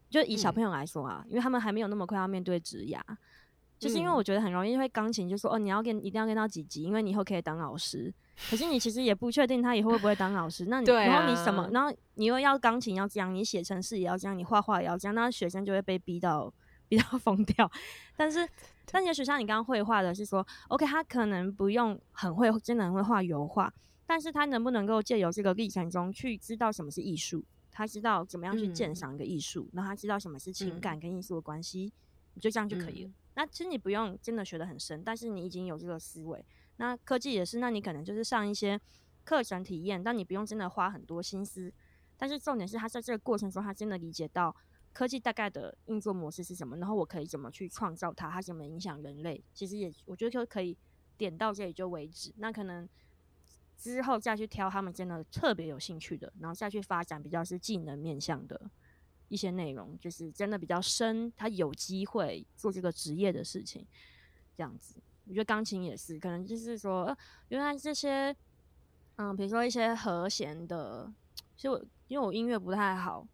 [0.10, 3.02] 就以小朋友来说啊，嗯、因为他们还没有那么快要面对职涯，
[3.80, 8.14] 就是因为我觉得很容易会钢琴就说哦，你要跟一定要跟到几级，因为你以后可以当老师。
[8.50, 16.54] 可是你其实也不确定他以后会不会当老师，那你然后你什么，然后你又要钢琴要这样，你写程式也要这样，你画画也要这样，那学生就会被逼到
[16.88, 17.70] 逼到疯掉。
[18.16, 18.48] 但是，
[18.92, 23.74] 但也许像你刚刚绘画的是说，OK，他可能不用很会，真的很会画油画，
[24.06, 31.92] 但是他能不能够借由这个历程中去知道什么是艺术，他知道怎么样去鉴赏一个艺术，然后他知道什么是情感跟艺术的关系，
[32.40, 33.10] 就这样就可以了。
[33.38, 36.44] 那其实你不用真的学得很深，但是你已经有这个思维。
[36.78, 38.82] 那科技也是，那你可能就是上一些
[39.24, 41.72] 课程体验，但你不用真的花很多心思。
[42.18, 44.56] 但是重点是他在这个过程中，他真的理解到
[44.92, 49.44] 科技大概的运作模式是什么，然后我可以怎么去创造它，它怎么影响人类。
[49.54, 50.76] 其实也我觉得就可以
[51.16, 52.34] 点到这里就为止。
[52.38, 52.90] 那可能
[53.78, 58.60] 之后再去挑他们真的特别有兴趣的，然后再去发展比较是技能面向的
[59.30, 63.86] 一些内容，就是真的比较深，他有机会做这个职业的事情，
[64.56, 64.96] 这样子。
[65.26, 67.18] 我觉得钢琴也是，可能就是说，呃，
[67.50, 68.34] 原来这些，
[69.18, 71.12] 嗯，比如说一些和弦的，
[71.56, 73.28] 其实我因为我音乐不太好，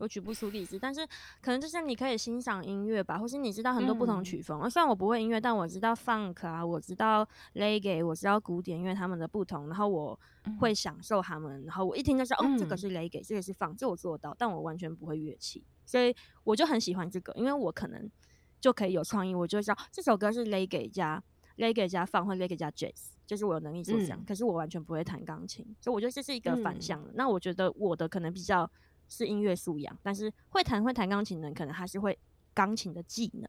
[0.00, 1.06] 我举不出例子，但是
[1.40, 4.60] 可能就是你可以欣赏音乐吧，或是你知道很多不同曲风。
[4.62, 10.18] 嗯、虽然我不会音乐，但我知道 funk 啊，我知道 reggae，我知道古典音乐他们的不同，然后我
[10.58, 18.10] 会享受他们，然后我一听就知道，嗯、哦，这个是 reggae，这个是 funk，这我做到，但我完全不会乐器，所以我就很喜欢这个，因为我可能
[18.58, 21.22] 就可以有创意，我就知道这首歌是 reggae 加。
[21.56, 27.10] reggae 加 funk 或 reggae 加 jazz，就是我有能力做这样，嗯、可是我完全不会弹钢琴，所以我觉得这是一个反向的。
[27.10, 28.70] 嗯、那我觉得我的可能比较
[29.10, 32.18] 是音乐素养，但是会弹会弹钢琴的人可能还是会
[32.54, 33.46] 钢琴的技能，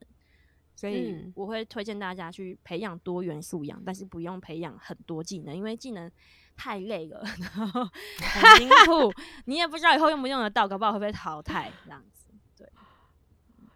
[0.76, 6.12] 所以我会推荐大家去培养多元素养，但是不用培养很多技能，因为技能
[6.58, 7.88] 太累了， 然后
[8.19, 9.13] 很辛苦，
[9.45, 12.04] 你也不知道以后用不用得到，搞不好会被淘汰这样。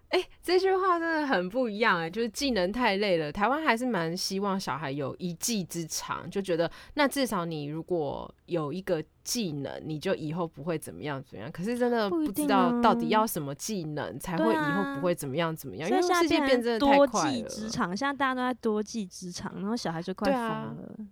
[0.10, 3.32] 哎、欸，这句话真的很不一样哎、欸，就是技能太累了。
[3.32, 11.52] 台湾还是蛮希望小孩有一技之长，就觉得那至少你如果有一个技能，你就以后不会怎么样怎么样。
[11.52, 17.32] 可是真的不知道到底要什么技能才会以后不会怎么样怎么样，啊、因为世界变真的太快了。
[17.32, 21.04] 多技之长，现在大家都在多技之长，然后小孩就快疯了、啊。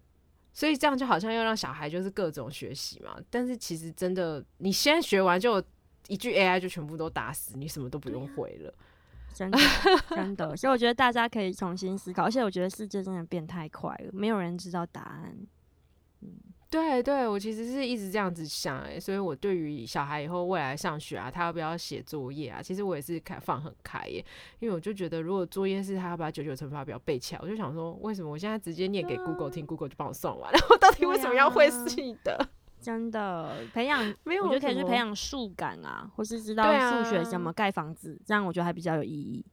[0.53, 5.61] 所以这样就好像要让小孩就是各种学习嘛，但是其实真的，你先学完就
[6.07, 8.73] 一句 AI 就全部都打死，你什么都不用会了。
[9.33, 9.57] 真的，
[10.09, 15.35] 真的，所以我觉得大家可以重新思考，而且我觉得世界真的变太快了，没有人知道答案。
[16.21, 16.29] 嗯，
[16.69, 24.25] 对对，我其实是一直这样子想哎、欸，所以我对于小孩以后未来上学啊，他要不要写作业啊，其实我也是开放很开耶、欸，
[24.59, 32.47] 因为我就觉得如果作业是他要把九九乘法表背起来，我就想说，为什么我现在直接念给 Google 听、啊、，Google 就帮我算完，然后到底为什么要会记的？
[32.83, 36.63] 真的培养， 没有，我觉得可以去培养数感啊，或是知道
[37.03, 39.45] 数学怎么盖房子，啊、这样我觉得还比较有意义。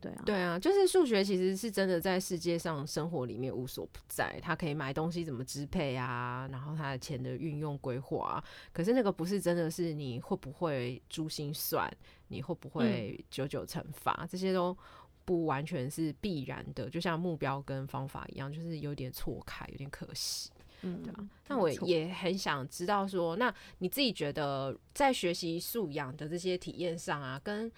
[0.00, 4.38] 对啊，对啊，就是数学其实是真的在世界上生活里面无所不在。
[4.40, 8.44] 它可以买东西怎么支配啊，然后它的钱的运用规划啊。
[8.72, 11.92] 可是那个不是真的是你会不会珠心算，
[12.28, 14.76] 你会不会九九乘法，嗯、这些都
[15.24, 16.88] 不完全是必然的。
[16.88, 20.48] 就像目标跟方法一样，就是有点错开，有点可惜。
[20.82, 27.70] 嗯，对啊，那我也很想知道说，那你自己觉得在学习素养的这些体验上啊，跟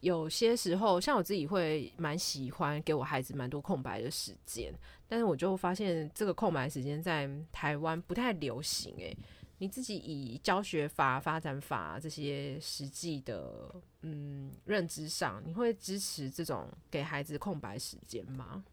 [0.00, 4.74] 有些时候，像我自己会蛮喜欢给我孩子蛮多空白的时间，
[5.06, 8.92] 但是我就发现这个空白时间在台湾不太流行。
[8.96, 9.16] 诶，
[9.58, 18.64] 你自己以教学法、发展法这些实际的嗯认知上，你会支持这种给孩子空白时间吗？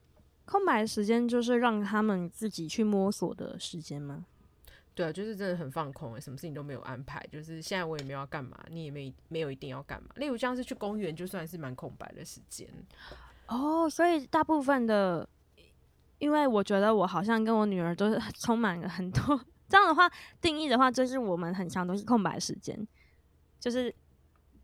[0.50, 4.26] 空白时间就是让他们自己去摸索的时间吗？
[4.96, 7.24] 对啊，就是真的很放空，什么事情都没有安排。
[7.32, 10.10] 就是现在我也没有要干嘛，你也没没有一定要干嘛。
[10.16, 12.68] 例如像是去公园，就算是蛮空白的时间。
[13.48, 15.30] 哦，所以大部分的，
[16.18, 22.76] 因为我觉得我好像跟我女儿都是 充满了很多 这样的话定义的话，就是我们很长都是空白时间，
[23.60, 23.94] 就是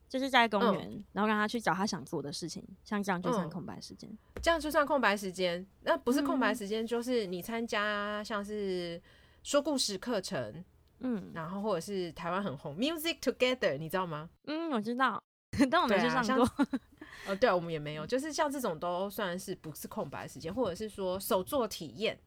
[0.08, 5.66] 就是在公园，嗯、然后让他去找他想做的事情，像这样就算空白时间，嗯，这样就算空白时间。
[5.82, 9.02] 那不是空白时间，就是你参加像是
[9.44, 10.64] 说故事课程，
[11.00, 14.30] 嗯，然后或者是台湾很红 Music Together，你知道吗？
[14.46, 15.22] 嗯，我知道，
[15.70, 16.50] 但我没去上过。
[17.28, 22.20] 哦，对啊，我们也没有，就是像这种都算是不是空白时间，或者是说手作体验，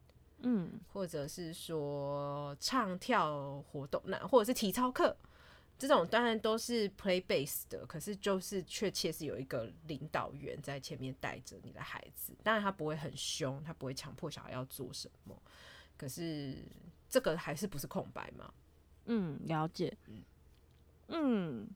[0.42, 5.16] 嗯，或者是说唱跳活动，那或者是体操课，
[5.78, 15.40] 这种当然都是 play base 的，可是就是确切是有一个领导员在前面带着你的孩子，当然他不会很凶，他不会强迫小孩要做什么，
[15.96, 16.56] 可是
[17.08, 18.52] 这个还是不是空白吗？
[19.06, 19.96] 嗯，了解，
[21.08, 21.68] 嗯，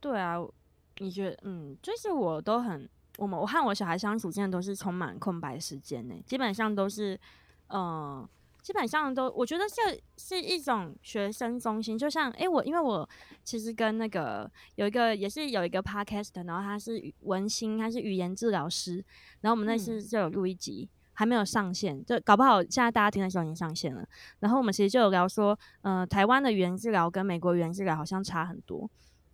[0.00, 0.38] 对啊。
[1.02, 6.14] 你觉得，嗯，就是我都很，我们我和我小孩相处，现在都是充满空白时间呢。
[6.26, 7.18] 基本上都是，
[7.68, 8.28] 呃，
[8.62, 11.96] 基本上都，我觉得这是一种学生中心。
[11.96, 13.08] 就像，哎、欸，我因为我
[13.42, 19.04] 其实跟那个有一个也是有一个 podcast，然后他是文心，他是语言治疗师，
[19.40, 24.06] 然后我们那次就有录一集，嗯、还没有上线，就搞不好现在大家听的时候已经上线了。
[24.38, 28.88] 然后我们其实就有聊说，呃，台湾的语言治疗跟美国语言治疗好像差很多，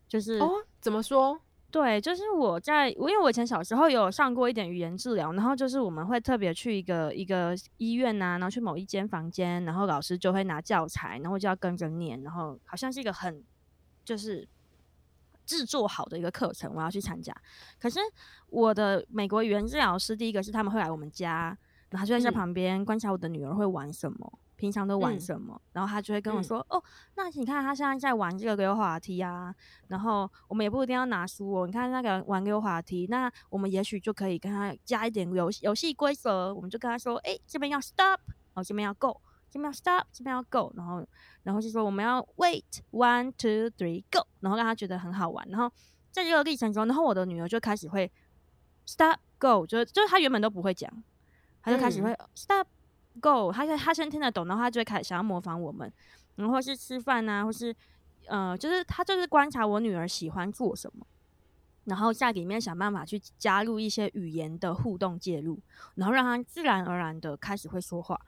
[0.09, 1.41] 就是哦，怎么说？
[1.77, 13.45] 对，就是我在，因为我以前小时候有上过一点语言治疗，然后就是我们会特别去一个一个医院啊，然后去某一间房间，然后老师就会拿教材，然后就要跟着念，然后好像是一个很
[14.07, 14.49] 就是
[15.45, 17.31] 制作好的一个课程，我要去参加。
[17.79, 18.01] 可是
[18.49, 21.55] 我的美国语言治疗师，第一个是他们会来我们家，
[21.91, 24.39] 然后就在这旁边观察我的女儿会玩什么。
[24.57, 25.55] 平常都玩什么？
[25.55, 26.83] 嗯、然后他就会跟我说：“嗯、哦，
[27.15, 29.55] 那你看他现在在玩这个溜滑梯啊。”
[29.89, 31.67] 然后我们也不一定要拿书哦。
[31.67, 36.53] 你看那个玩溜滑梯，那我们也许就可以跟他加一点游游戏规则。
[36.55, 38.19] 我们就跟他说：“哎，这边要 stop，
[38.55, 41.07] 哦，这边要 go，这边要 stop，这边要 go。”然后，
[41.43, 45.47] 然后就说我们要 wait one two three go，然后让他觉得很好玩。
[45.51, 45.71] 然后
[46.11, 48.11] 在这个历程中，然后我的女儿就开始会
[48.87, 50.91] stop go，就就是她原本都不会讲，
[51.63, 52.67] 她就开始会 stop。
[52.67, 52.76] 嗯
[53.21, 55.91] Go，他他先听得懂，然后他就会开始想要模仿我们，
[56.37, 57.75] 然后或是吃饭啊，或是
[58.27, 61.07] 呃，就是他就是观察我女儿喜欢做什么，
[61.85, 65.59] 然后在里面想办法去加入一些语言的互动介入，
[65.95, 68.21] 然后让他自然而然的开始会说话。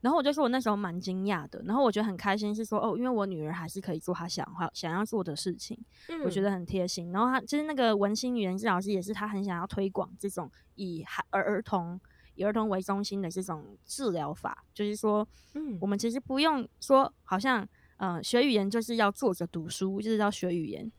[0.00, 7.12] 然后我就说我那时候蛮惊讶的，然后我觉得很开心，是说哦，因为我女儿还是可以做她想要想要做的事情，嗯、我觉得很贴心。
[7.12, 12.00] 然后他其实那个文心语言治疗师也是他很想要推广这种以孩儿儿童。
[12.40, 17.62] 以儿童为中心的这种治疗法，就是说，嗯，我们其实不用说，好像，
[17.98, 20.90] 嗯、呃，学语言就是要坐着读书，就是要学语言，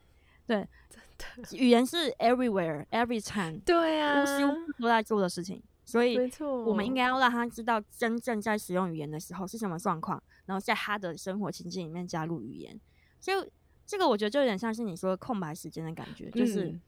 [0.46, 0.68] 对，
[1.18, 12.80] 真的，语言是 everywhere every time， 对啊，无时无刻都在做的事情，所以，没错，我们应该要让他知道真正在使用语言的时候是什么状况，然后在他的生活情境里面加入语言，
[13.20, 13.52] 所以
[13.88, 16.82] 这个我觉得就有点像是你说的空白时间的感觉，就是、嗯、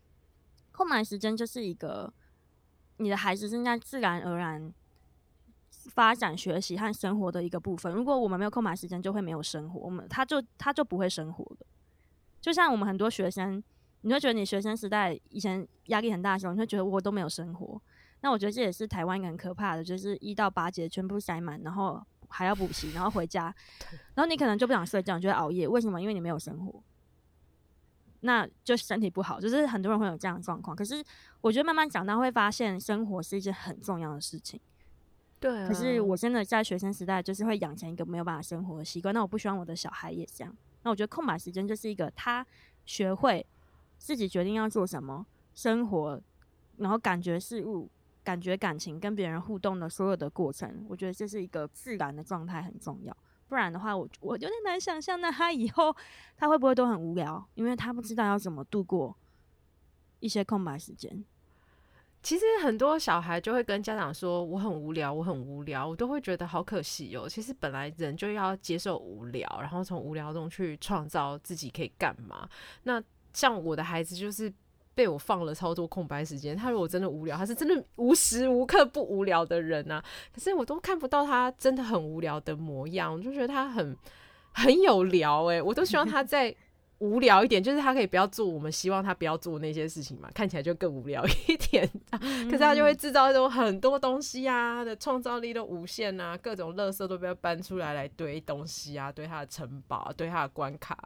[0.72, 2.14] 空白时间就是一个。
[2.98, 4.74] 你的孩子正在自然而然
[5.70, 7.94] 发展学习和生活的一个部分。
[7.94, 11.58] 如果我们没有空白时间，就会没有生活，我们他就他就不会生活了。
[12.40, 13.62] 就像我们很多学生，
[14.02, 17.82] 你会觉得你学生时代以前压力很大的时候，你会觉得我都没有生活。
[18.22, 23.54] 那我觉得这也是台湾一个很可怕的，就是一到八节全部塞满，然后还要补习，然后回家，
[24.16, 25.68] 然后你可能就不想睡觉，你就会熬夜。
[25.68, 26.02] 为什么？
[26.02, 26.82] 因为你没有生活。
[28.26, 30.74] 那就身体不好，就是很多人会有这样的状况。
[30.76, 31.04] 可是
[31.42, 34.60] 我觉得慢慢长大会发现，生活是一件很重要的事情。
[35.42, 35.68] 对啊。
[35.68, 39.14] 可是我真的在学生时代，就是会养成一个没有办法生活的习惯。
[39.14, 40.56] 那我不希望我的小孩也这样。
[40.84, 42.46] 那我觉得空白时间就是一个他
[42.86, 43.46] 学会
[43.98, 46.22] 自己决定要做什么生活，
[46.78, 47.90] 然后感觉事物、
[48.24, 50.86] 感觉感情、跟别人互动的所有的过程。
[50.88, 53.16] 我觉得这是一个自然的状态，很重要。
[53.54, 55.96] 不然的话，我我有点难想象，那他以后
[56.36, 57.48] 他会不会都很无聊？
[57.54, 59.16] 因为他不知道要怎么度过
[60.22, 61.24] 一些空白时间。
[62.24, 67.30] 其实很多小孩就会跟家长说：“我很无聊，我很无聊。”我都会觉得好可惜哦。
[67.30, 72.50] 其实本来人就要接受无聊，然后从无聊中去创造自己可以干嘛。
[72.82, 73.00] 那
[73.34, 74.52] 像我的孩子就是。
[74.96, 80.04] 被我放了超多空白时间，他如果真的无聊，他是真的无时无刻不无聊的人啊。
[80.34, 83.96] 可是我都看不到他真的很无聊的模样，我就觉得他很
[84.52, 86.56] 很有聊诶，我都希望他 在
[87.00, 91.90] 无聊一点，就是他可以不要做我们希望他不要做那些事情嘛，看起来就更无聊一点。
[92.12, 100.98] 可是他就会制造一种很多东西啊，他的创造力都无限啊，各种垃圾都被他搬出来来堆东西啊，堆他的城堡，堆他的关卡，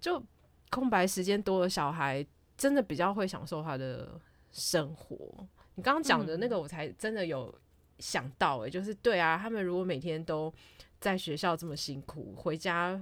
[0.00, 0.22] 就
[0.70, 2.26] 空白时间多的小孩。
[2.60, 4.20] 真的比较会享受他的
[4.52, 5.16] 生活。
[5.76, 7.52] 你刚刚讲的那个，我才真的有
[7.98, 10.52] 想到、欸，诶、嗯，就是对啊，他们如果每天都
[11.00, 13.00] 在学校这么辛苦，回家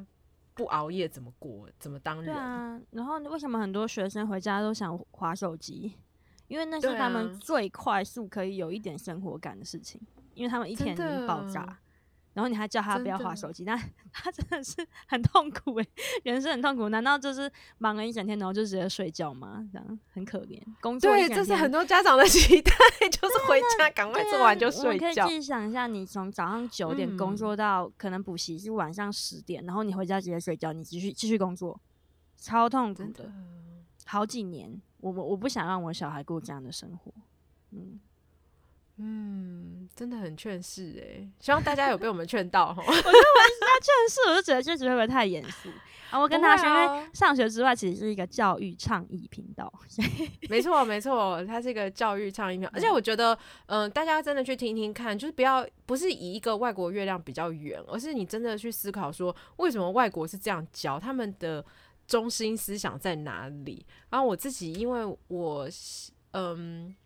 [0.55, 1.69] 不熬夜怎么过？
[1.81, 2.27] 怎么当人？
[2.27, 5.93] 对啊，然后为什么很多学生回家都想划手机？
[6.47, 10.01] 因为那是他们最快速可以有一点生活感的事情，
[10.35, 11.79] 因为他们一天已经爆炸。
[12.35, 13.77] 然后你还叫他不要划手机，那
[14.13, 15.89] 他真的是很痛苦诶，
[16.23, 16.89] 人生很痛苦。
[16.89, 19.67] 难道就是忙了一整天，然后就直接睡觉吗？
[19.73, 20.63] 这样很可怜。
[20.81, 22.73] 工作对，这是很多家长的 期待，
[23.11, 25.07] 就是回家赶快做完就睡觉。
[25.07, 31.81] 可以自己想一下，你从早上九点工作到可能补习是晚上十点，嗯，然后你回家直接睡觉，你继续继续工作，
[32.37, 33.33] 超痛苦的。
[34.07, 37.13] 好几年，我我不想让我小孩过这样的生活。
[37.73, 37.99] 嗯。
[39.01, 42.83] 嗯，真的很劝世哎，希望大家有被我们劝到哈。
[42.85, 45.69] 我觉得我一直在劝世，我就觉得这集会不会太严肃
[46.11, 46.19] 啊？
[46.19, 49.73] 我跟他说，因为上学之外其实是一个教育倡议频道。
[50.51, 52.73] 没错，没错，它是一个教育倡议频道。
[52.75, 53.33] 而且我觉得，
[53.67, 61.65] 嗯、呃，大家真的去听听看，就是不要不是以一个外国月亮比较圆，而是你真的去思考说，为什么外国是这样教，他们的
[62.09, 63.87] 中心思想在哪里？
[64.11, 65.69] 然后我自己，因为我
[66.33, 66.97] 嗯。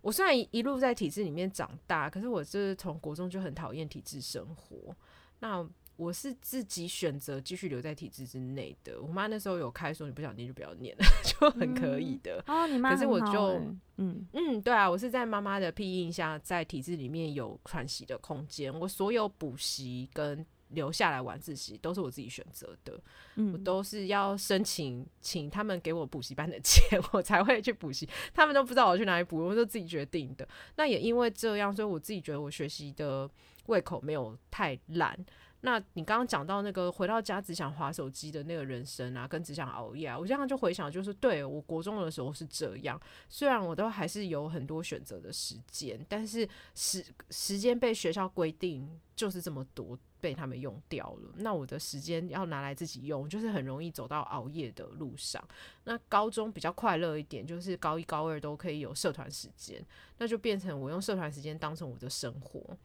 [0.00, 4.94] 我虽然一路在体制里面长大，可是我是从国中就很讨厌体制生活。
[5.40, 9.00] 那我是自己选择继续留在体制之内的。
[9.02, 12.42] 我妈那时候有开说，你不想念就不要念了， 就很可以的。
[12.46, 13.04] 哦，你妈很好。
[13.04, 13.60] 可是我就，
[13.96, 18.72] 嗯嗯，对啊，我是在妈妈的庇荫下，在体制里面有喘息的空间。
[18.78, 23.00] 我所有补习跟留下来晚自习都是我自己选择的，
[23.36, 28.08] 嗯，我都是要申请请他们给我补习班的钱， 我才会去补习。
[28.34, 30.46] 他们都不知道我去哪里补，我是自己决定的。
[30.76, 33.28] 那也因为这样，所以我自己觉得我学习的
[33.66, 35.18] 胃口没有太烂。
[35.62, 43.00] 那你刚刚讲到那个回到家只想划手机的那个人生啊，跟只想熬夜啊，我这样就回想，就是对我国中的时候是这样。
[43.28, 51.32] 虽然我都还是有很多选择的时间，但是时时间被学校规定就是这么多，被他们用掉了。
[51.38, 55.42] 那我的时间要拿来自己用，就是很容易走到熬夜的路上。
[55.84, 59.84] 那高中比较快乐一点，就是高一高二都可以有社团时间，
[60.18, 62.76] 那就变成我用社团时间当成我的生活。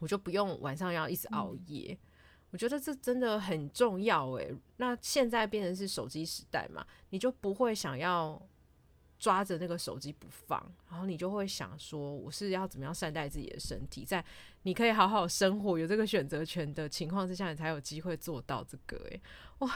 [0.00, 1.98] 我就不用晚上要一直熬夜，嗯，
[2.50, 4.54] 我觉得这真的很重要诶。
[4.76, 8.40] 那现在变成是手机时代嘛，你就不会想要
[9.18, 14.24] 抓着那个手机不放，然后你就会想说，我是要怎么样善待自己的身体，在
[14.62, 19.20] 你可以好好生活，有这个选择权的情况之下，你才有机会做到这个诶。
[19.58, 19.70] 哇，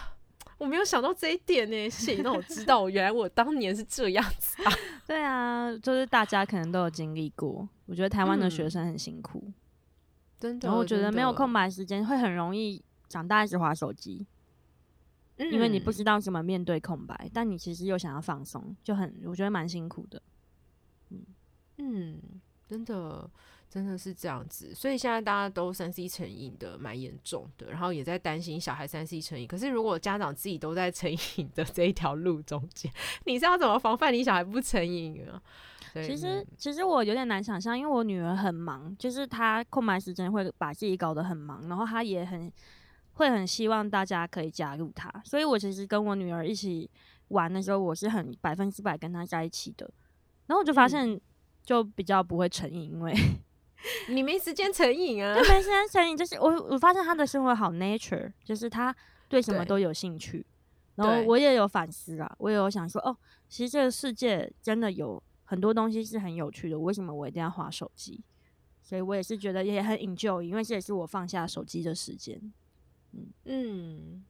[0.58, 4.72] 我没有想到这一点呢，谢谢你让我知道，原来我当年是这样子啊。
[5.04, 9.42] 对啊，就是大家可能都有经历过，我觉得台湾的学生很辛苦。
[9.44, 9.54] 嗯
[10.60, 14.26] 然后我觉得没有空白时间会很容易长大一直划手机，
[15.36, 20.22] 因为你不知道怎么面对空白，但你其实又想要放松，就很我觉得蛮辛苦的。
[21.10, 21.24] 嗯
[21.78, 22.20] 嗯，
[22.68, 23.28] 真的
[23.68, 29.46] 真的是这样子，所以现在大家都三 C 成瘾的蛮严重的，然后也在担心小孩三 C 成瘾。
[29.46, 32.92] 可是如果家长自己都在成瘾的这一条路中间，
[33.26, 35.42] 你是要怎么防范你小孩不成瘾啊？
[35.94, 42.50] 其实，其实我有点难想象，因为我女儿很忙，就是她空白时间会把自己搞得很忙，然后她也很
[43.12, 46.88] 会很希望大家可以加入她，所以我其实跟我女儿一起
[47.28, 49.90] 玩的时候，我是很百分之百跟她在一起的，
[50.46, 51.20] 然后我就发现
[51.62, 53.12] 就比较不会成瘾，因为
[54.08, 58.94] 你没时间成瘾啊，就没时间成瘾，就是我我发现她的生活好 nature，就是她
[59.28, 60.46] 对什么都有兴趣，
[60.94, 63.14] 然后我也有反思啊，我也有想说，哦，
[63.48, 65.22] 其实这个世界真的有。
[65.52, 68.18] 很多东西是很有趣的，为什么我一定要划手机？
[68.82, 72.40] 所以我也是觉得也很 enjoy，因为这也是我放下手机的时间。
[73.10, 74.24] 嗯嗯，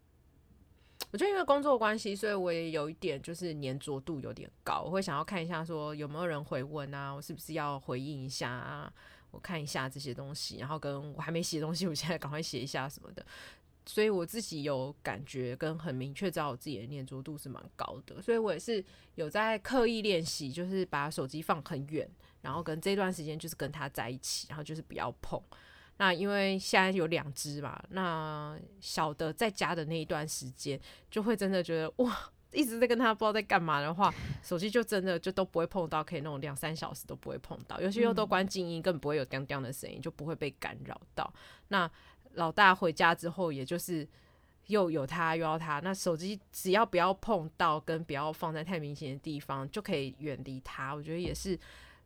[1.13, 8.93] 我觉得因为工作关系，所以我也有一点就是黏着度有点高，我会想要看一下说有没有人回问啊，我是不是要回应一下啊？
[9.31, 13.25] 我看一下这些东西，然后跟我还没写东西，我现在赶快写一下什么的。
[13.85, 18.85] 所以我自己有感觉跟很明确知道我自己的黏着度是蛮高的，所以我也是
[19.17, 22.09] 有在刻意练习，就是把手机放很远，
[22.41, 25.43] 然后跟这段时间就是跟他在一起，然后就是不要碰。
[25.99, 30.81] 那因为现在有两只嘛，那小的在家的那一段时间，
[31.11, 34.13] 就会真的觉得哇，一直在跟他不知道在干嘛的话，
[34.43, 41.33] 手机就真的就都不会碰到，可以那种两三小时都不会碰到，尤其又都关静音，根本不会有叮叮的声音，就不会被干扰到。
[41.69, 41.89] 那
[42.35, 44.07] 老大回家之后，也就是
[44.67, 50.95] 又有他又要他，那手机只要不要碰到，跟不要放在太明显的地方，就可以远离他。
[50.95, 51.59] 我觉得也是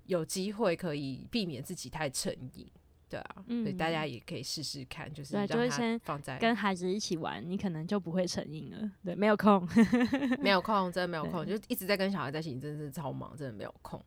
[0.06, 2.66] 有机会可以避免自己太成瘾。
[3.08, 8.90] 对啊，嗯、所以大家也可以试试看，就是对，就会先放在跟孩子一起玩，你可能就不会成瘾了。
[9.04, 9.64] 对，没有空，
[10.42, 14.04] 没有空，真的没有空，就一直在跟小孩在一起，你真的是超忙，真的没有空。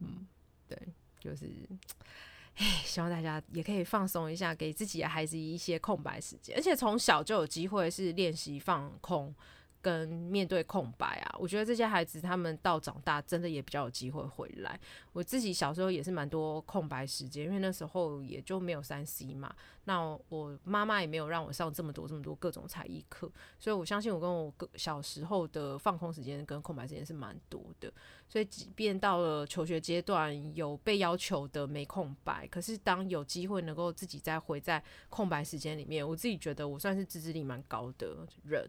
[0.00, 0.26] 嗯，
[0.68, 0.78] 对，
[1.18, 1.50] 就是，
[2.56, 9.34] 哎，希望大家也可以放松一下，给自己的孩子一些空白时间，而且从小就有机会是练习放空。
[9.84, 14.80] 跟面对空白啊，我觉得这些孩子他们到长大真的也比较有机会回来。
[15.12, 19.54] 我自己小时候也是蛮多空白时间，因为那时候也就没有三 C 嘛。
[19.86, 23.30] 那我妈妈也没有让我上这么多这么多各种才艺课，
[23.60, 27.92] 所以我相信我跟我小时候的放空时间跟空白时间是蛮多的。
[28.26, 38.66] 所以即便到了求学阶段，有被要求的没空白，可是当有机会能够自己再回在空白时间里面，我自己觉得我算是自制力蛮高的人。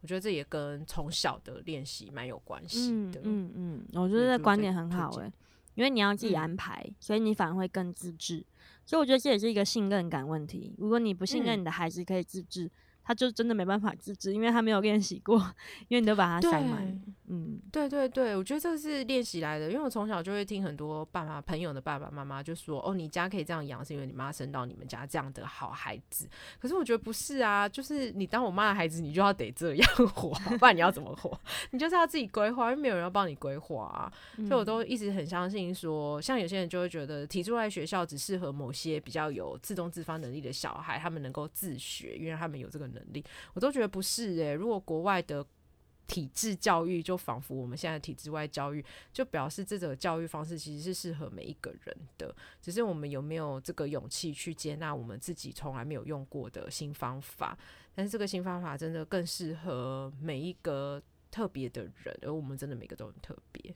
[0.00, 3.20] 我觉得这也跟从小的练习蛮有关系的。
[3.22, 5.32] 嗯嗯，嗯，我觉得这观点很好诶、欸，
[5.74, 8.44] 因为你要自己安排，嗯、所以你反而会更自制。
[8.84, 10.74] 所以我觉得这也是一个信任感问题。
[10.78, 12.64] 如果你不信任你的孩子可以自制。
[12.64, 12.70] 嗯
[13.08, 15.38] 他就真的没办法自制，因为他没有练习过，
[15.88, 17.02] 因为你都把他塞满。
[17.30, 19.70] 嗯，对对对，我觉得这是练习来的。
[19.70, 26.28] 因为我从小就会听很多爸妈朋友的爸爸妈妈就说：“哦，你家可以这样养，是因为你妈生到你们家这样的好孩子。”
[26.60, 31.40] 可是我觉得不是啊，就是你当我妈的孩子，你就要得这样活， 不然你要怎么活？
[31.72, 34.12] 你就是要自己规划，因为没有人要帮你规划啊。
[34.46, 42.98] 所以我都一直很相信说，像有些人就会觉得提出来学校只适合某些比较有自动自发能力的小孩，他们能够自学，因为他们有这个能力。
[42.98, 43.24] 能力，
[43.54, 44.52] 我都觉得不是诶、欸。
[44.54, 45.44] 如果国外的
[46.08, 52.34] 体制教育就仿佛我们现在体制外教育，就表示这种教育方式其实是适合每一个人的。
[52.60, 57.56] 只是我们有没有这个勇气去接纳我们自己从来没有用过的新方法？
[57.94, 61.00] 但是这个新方法真的更适合每一个
[61.30, 63.74] 特别的人，而我们真的每个都很特别。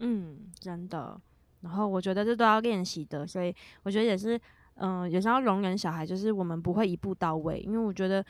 [0.00, 1.18] 嗯，真的。
[1.60, 4.38] 然后我觉得这都要练习的，所以我觉得也是。
[4.80, 8.24] 嗯、呃，有时候容忍小孩，就是我们不会一步到位，因为我觉得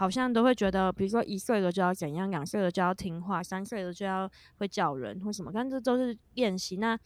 [0.00, 4.26] 好像都会觉得，比如说一岁了就要怎样，两岁了就要听话，三岁了就要
[4.56, 6.78] 会叫人或什么，但这都是练习。
[6.78, 6.98] 那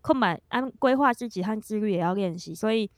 [0.00, 2.88] 空白按规划自己和自律也要练习，所以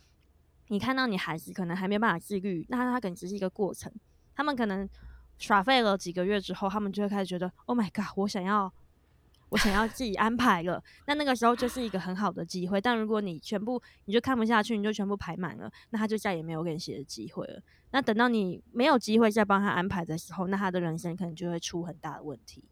[0.66, 3.90] 你看到你孩子可能还没办法自律，那他可能只是一个过程。
[4.34, 4.86] 他们可能
[5.38, 8.70] 耍废了几个月之后，他们就会开始觉得，Oh my God，我想要。
[9.50, 12.80] 我想要自己安排了，那那个时候就是一个很好的机会。
[12.80, 17.62] 但如果你全部你就看不下去，你就全部排满了，那他就再也没有练习的机会了。
[17.90, 22.64] 那等到你没有机会再帮他安排的时候，那他的人生可能就会出很大的问题。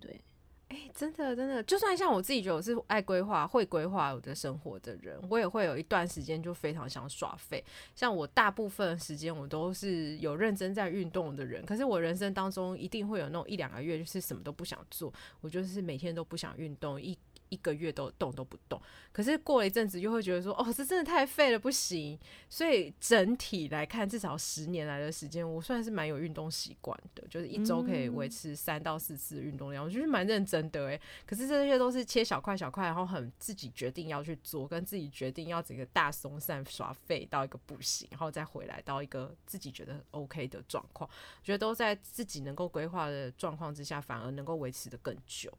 [0.00, 0.24] 对。
[0.68, 7.64] 哎、真的，真的，就算像我自己觉得我是爱规划、会规划我的生活的人，我也会有一段时间就非常想耍废。
[7.94, 17.16] 像我大部分时间我都是有认真在运动的人，可是我人生当中一定会有那种一两个月就是什么都不想做，我就是每天都不想运动一。
[17.50, 18.80] 一个月都动都不动，
[19.12, 22.18] 可是过了一阵子又会觉得说，哦，这真的太废了，不行。
[22.48, 31.00] 所以整体来看，至少十年来的时间，我算是蛮有运动习惯的，就是一周可以维持三到四次的运动量，我觉得蛮认真的诶。
[31.26, 41.08] 可是这些都是切小块小块，然后很自己决定要去做，跟自己决定要整个大松散耍废到一个不行，然后再回来到一个自己觉得 OK 的状况。
[41.10, 45.52] 我觉得都在自己能够规划的状况之下，反而能够维持的更久。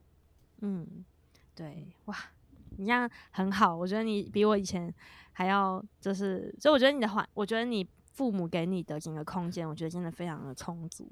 [0.62, 1.06] 嗯。
[1.60, 2.16] 对，哇，
[2.78, 4.94] 你这样很好，我觉得你比我以前
[5.34, 11.12] 还要，就是，所以我觉得你的环，我觉得你父母给你的整个空间，我觉得真的非常的充足。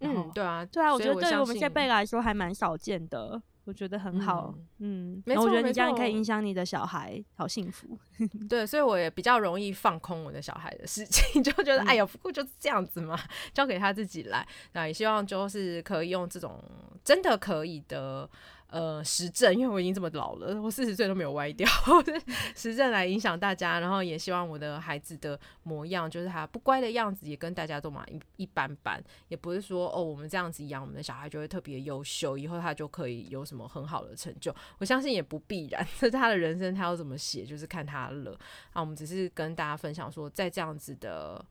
[0.00, 4.54] 嗯，对啊，对啊，我觉得对于我们这辈来说还蛮少见的，我觉得很好。
[4.80, 7.98] 嗯，没错，我觉得你这样可以影响你的小孩，好幸福。
[8.46, 13.18] 对，所以我也比较容易放空我的小孩的事情， 就觉得、嗯、哎呀，不过就是这样子嘛，
[13.54, 14.46] 交给他自己来。
[14.72, 16.62] 那也希望就是可以用这种
[17.02, 18.28] 真的可以的。
[18.70, 21.66] 呃，实证，因为我已经这么老了，我四十岁都没有歪掉。
[22.54, 29.02] 实证来影响大家，然后也希望我的孩子的模样，就是他不乖的样子，也跟大家都嘛一一般般。
[29.28, 34.54] 也不是说哦，我们这样子养我们的小孩就会特别优秀，以后他就可以有什么很好的成就。
[34.76, 38.38] 我相信也不必然， 这是他的人生，他要怎么写，就是看他了。
[38.74, 41.42] 啊，我们只是跟大家分享说，在这样子的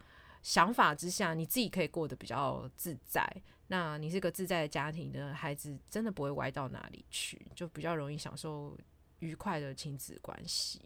[0.43, 3.27] 想法之下，你自己可以过得比较自在。
[3.67, 8.77] 那你是个自在的家庭的孩子，真的不会歪到哪里去，就比较容易享受
[9.19, 10.81] 愉快的亲子关系。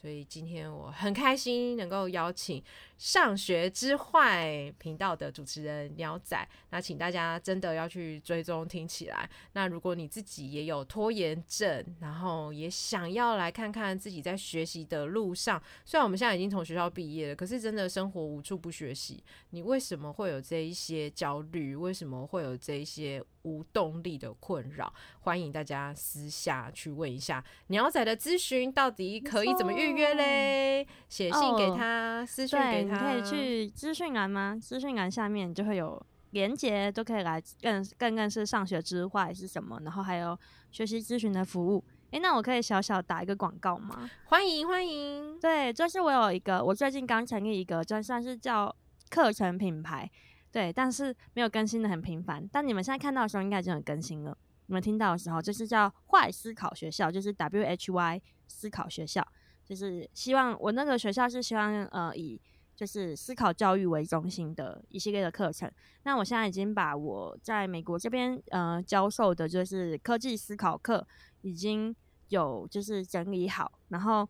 [0.00, 2.62] 所以今天我很开心能够邀请
[2.96, 9.28] 上学之坏频道的主持人鸟仔，那请大家真的要去追踪听起来。
[9.52, 19.22] 那如果你自己也有拖延症，然后也想要来看看自己在学习的路上，虽然我们现在已经从学校毕业了，可是真的生活无处不学习。
[19.50, 21.76] 你为什么会有这一些焦虑？
[21.76, 24.92] 为什么会有这一些无动力的困扰？
[25.20, 30.86] 欢迎大家私下去问一下鸟仔的咨询，到底可以怎么运预约嘞？
[31.08, 34.56] 写信给他，私讯给他，可以去资讯栏吗？
[34.60, 40.38] 资讯栏下面就会有连结，都可以来更更更是上学之外是什么，然后还有
[40.70, 41.84] 学习咨询的服务。
[42.10, 44.10] 诶、欸，那我可以小小打一个广告吗？
[44.24, 45.38] 欢迎欢迎。
[45.38, 48.74] 对，就是我有一个，我最近刚成立一个，就算是叫
[49.08, 50.10] 课程品牌。
[50.52, 52.48] 对，但是没有更新的很频繁。
[52.50, 54.36] 但你们现在看到的时候，应该已经很更新了。
[54.66, 59.24] 你们听到的时候，就是叫坏思考学校，就是 W H Y 思考学校，
[59.64, 62.40] 就是希望我那个学校是希望呃以
[62.74, 65.70] 就是思考教育为中心的一系列的课程。
[66.02, 71.06] 那我现在已经把我在美国这边呃教授的就是科技思考课
[71.42, 71.94] 已经
[72.28, 74.28] 有就是整理好，然后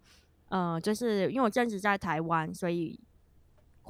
[0.48, 3.00] 呃就是因为我正值在台湾，所以。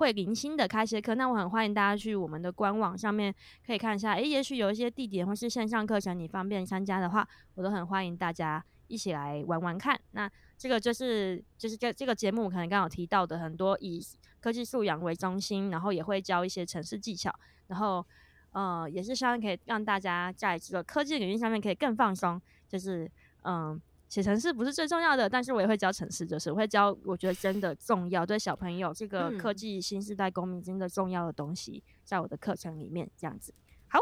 [0.00, 3.34] 会零星的开一些课，那我很欢迎大家去我们的官网上面
[3.66, 4.14] 可以看一下。
[4.14, 10.00] 诶，也许有一些地点或是线上课程你方便参加的话，我都很欢迎大家一起来玩玩看。
[10.12, 14.00] 那这个就是就是这这个节目可能刚刚有提到的很多以
[14.40, 17.30] 科技素养为中心，然后也会教一些程式技巧，
[17.66, 18.04] 然后
[18.52, 23.10] 呃也是希望可以让大家在这个科技领域上面可以更放松，就是
[23.42, 23.78] 嗯。
[24.10, 33.54] 呃写程式不是最重要的，但是我也会教程式，就是我会教，我觉得真的重要，对小朋友这个科技新时代公民真的重要的东西，在我的课程里面这样子。
[33.86, 34.00] 好，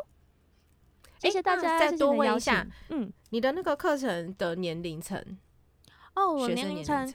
[1.18, 1.78] 谢谢大家。
[1.78, 5.22] 再多问一下，嗯，你的那个课程的年龄层？
[6.14, 7.12] 哦，我年龄层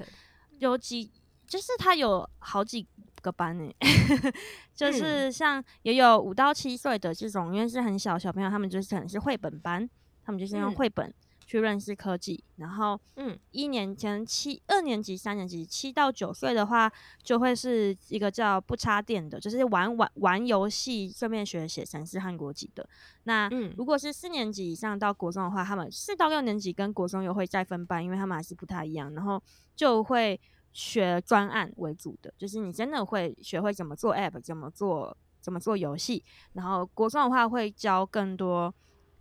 [0.60, 1.12] 有几，
[1.48, 2.88] 就是他有好几
[3.24, 3.74] 个班呢，
[4.76, 9.90] 就是像也有五到七岁的这种，因为是很小小朋友，他们就是可能是绘本班，
[10.24, 11.12] 他们就是用绘本。
[11.46, 16.92] 去认识科技，然后，嗯，一年前七二年级、三年级七到九岁的话，
[17.22, 22.88] 就会是一个叫不插电的，就是玩玩玩游戏，顺便学写程式和国籍的。
[23.26, 29.42] 那，嗯，如果是四年级以上到国中的话，他们四到六年级跟国中又会再分班，因为他们还是不太一样，然后
[29.76, 30.40] 就会
[30.72, 36.24] 学专案为主的，就是你真的会学会怎么做 App，怎么做怎么做游戏。
[36.54, 38.74] 然后国中的话会教更多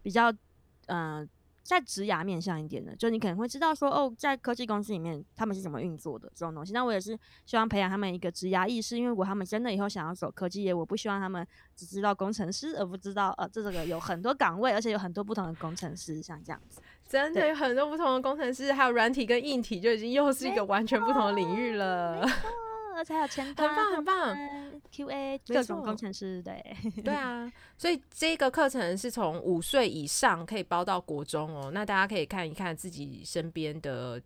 [0.03, 0.31] 比较，
[0.87, 1.29] 嗯、呃。
[1.63, 6.73] 在职涯面向一点的，就你可能会知道说，哦，在科技公司里面他们是怎么运作的这种东西。
[6.73, 11.47] 那我也是希望培养他们一个职涯意识，因为如果他们真的以后想要走科技业，我不希望他们
[11.77, 16.81] 只知道工程师，而不知道呃，这这个有很多岗位，而且有很多不同的工程师，像这样子。
[17.09, 22.27] 真的有很多不同的工程师，还有软体跟硬体，就已经又是一个完全不同的领域了。
[22.95, 24.37] 而且还有前端，很棒很棒
[24.93, 34.21] ，QA 各种工程师，对对啊，所以这个课程是从五岁以上可以包到国中哦，那大家可以看一看自己身边的。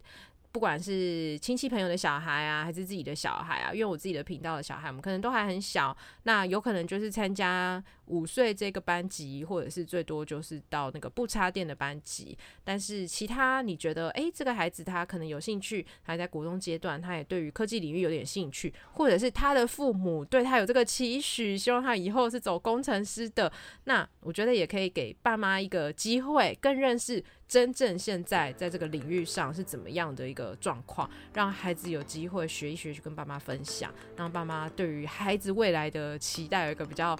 [0.52, 12.36] 不管是亲戚朋友的小孩啊，还是自己的小孩啊，因为我自己的频道的小孩，我们可能都还很小，那有可能就是参加五岁这个班级，或者是最多就是到那个不插电的班级。
[12.64, 23.52] 但是其他你觉得，诶、这个孩子他可能有兴趣，还在国中阶段，他也对于科技领域有点兴趣，或者是他的父母对他有这个期许，希望他以后是走工程师的，
[23.84, 27.22] 那我觉得也可以给爸妈一个机会，更认识。
[27.48, 37.16] 真正现在在这个领域上是怎么样的一个状况，让孩子有机会学一学，去跟爸妈分享，让爸妈对于孩子未来的期待有一个比较，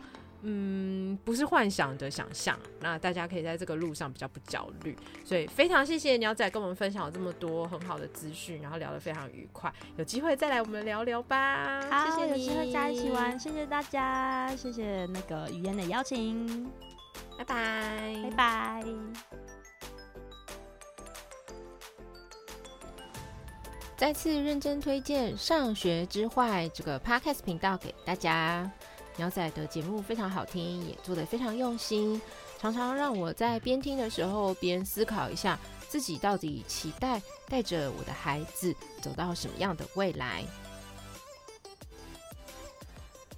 [0.49, 2.57] 嗯，不是幻想的想象。
[2.79, 4.97] 那大家可以在这个路上比较不焦虑。
[5.25, 9.73] 所以非常谢谢鸟仔跟我们分享了这么多很好的资讯，然后聊得非常愉快。
[9.97, 11.81] 有机会再来我们聊聊吧。
[11.91, 13.37] 好，谢谢你，有机会再一起玩。
[13.37, 16.71] 谢谢大家，谢谢那个语言的邀请。
[17.37, 18.85] 拜拜，拜拜。
[23.97, 28.71] 再次认真推荐《上学之坏》这个 Podcast 频道给大家。
[29.17, 32.21] 鸟仔的节目非常好听，也做得非常用心，
[32.59, 35.59] 常常让我在边听的时候边思考一下
[35.89, 40.45] 自己到底期待带着我的孩子走到什么样的未来。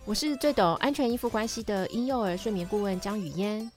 [0.05, 3.71] 我是最懂安全依附关系的婴幼儿睡眠顾问江雨嫣。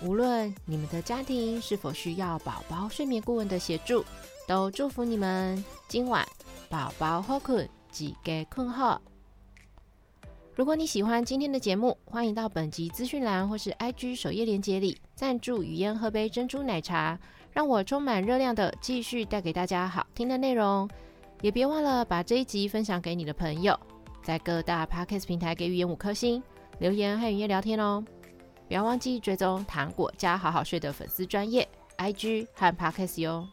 [0.00, 4.04] 无论你们的家庭是否需要宝宝睡眠顾问的协助。
[4.46, 6.26] 都祝福你们今晚
[6.70, 8.98] 宝宝好困，几个困好。
[10.58, 17.16] 如果你喜欢今天的节目，欢迎到本集资讯栏或是 IG 首页链接里赞助雨嫣喝杯珍珠奶茶，
[17.52, 20.90] 让我充满热量的继续带给大家好听的内容。
[21.42, 23.78] 也别忘了把这一集分享给你的朋友，
[24.20, 26.42] 在各大 Podcast 平台给雨嫣五颗星，
[26.80, 28.04] 留言和雨嫣聊天哦。
[28.66, 33.46] 不要忘记追踪糖果家好好睡的粉丝专业 IG 和 Podcast 哟。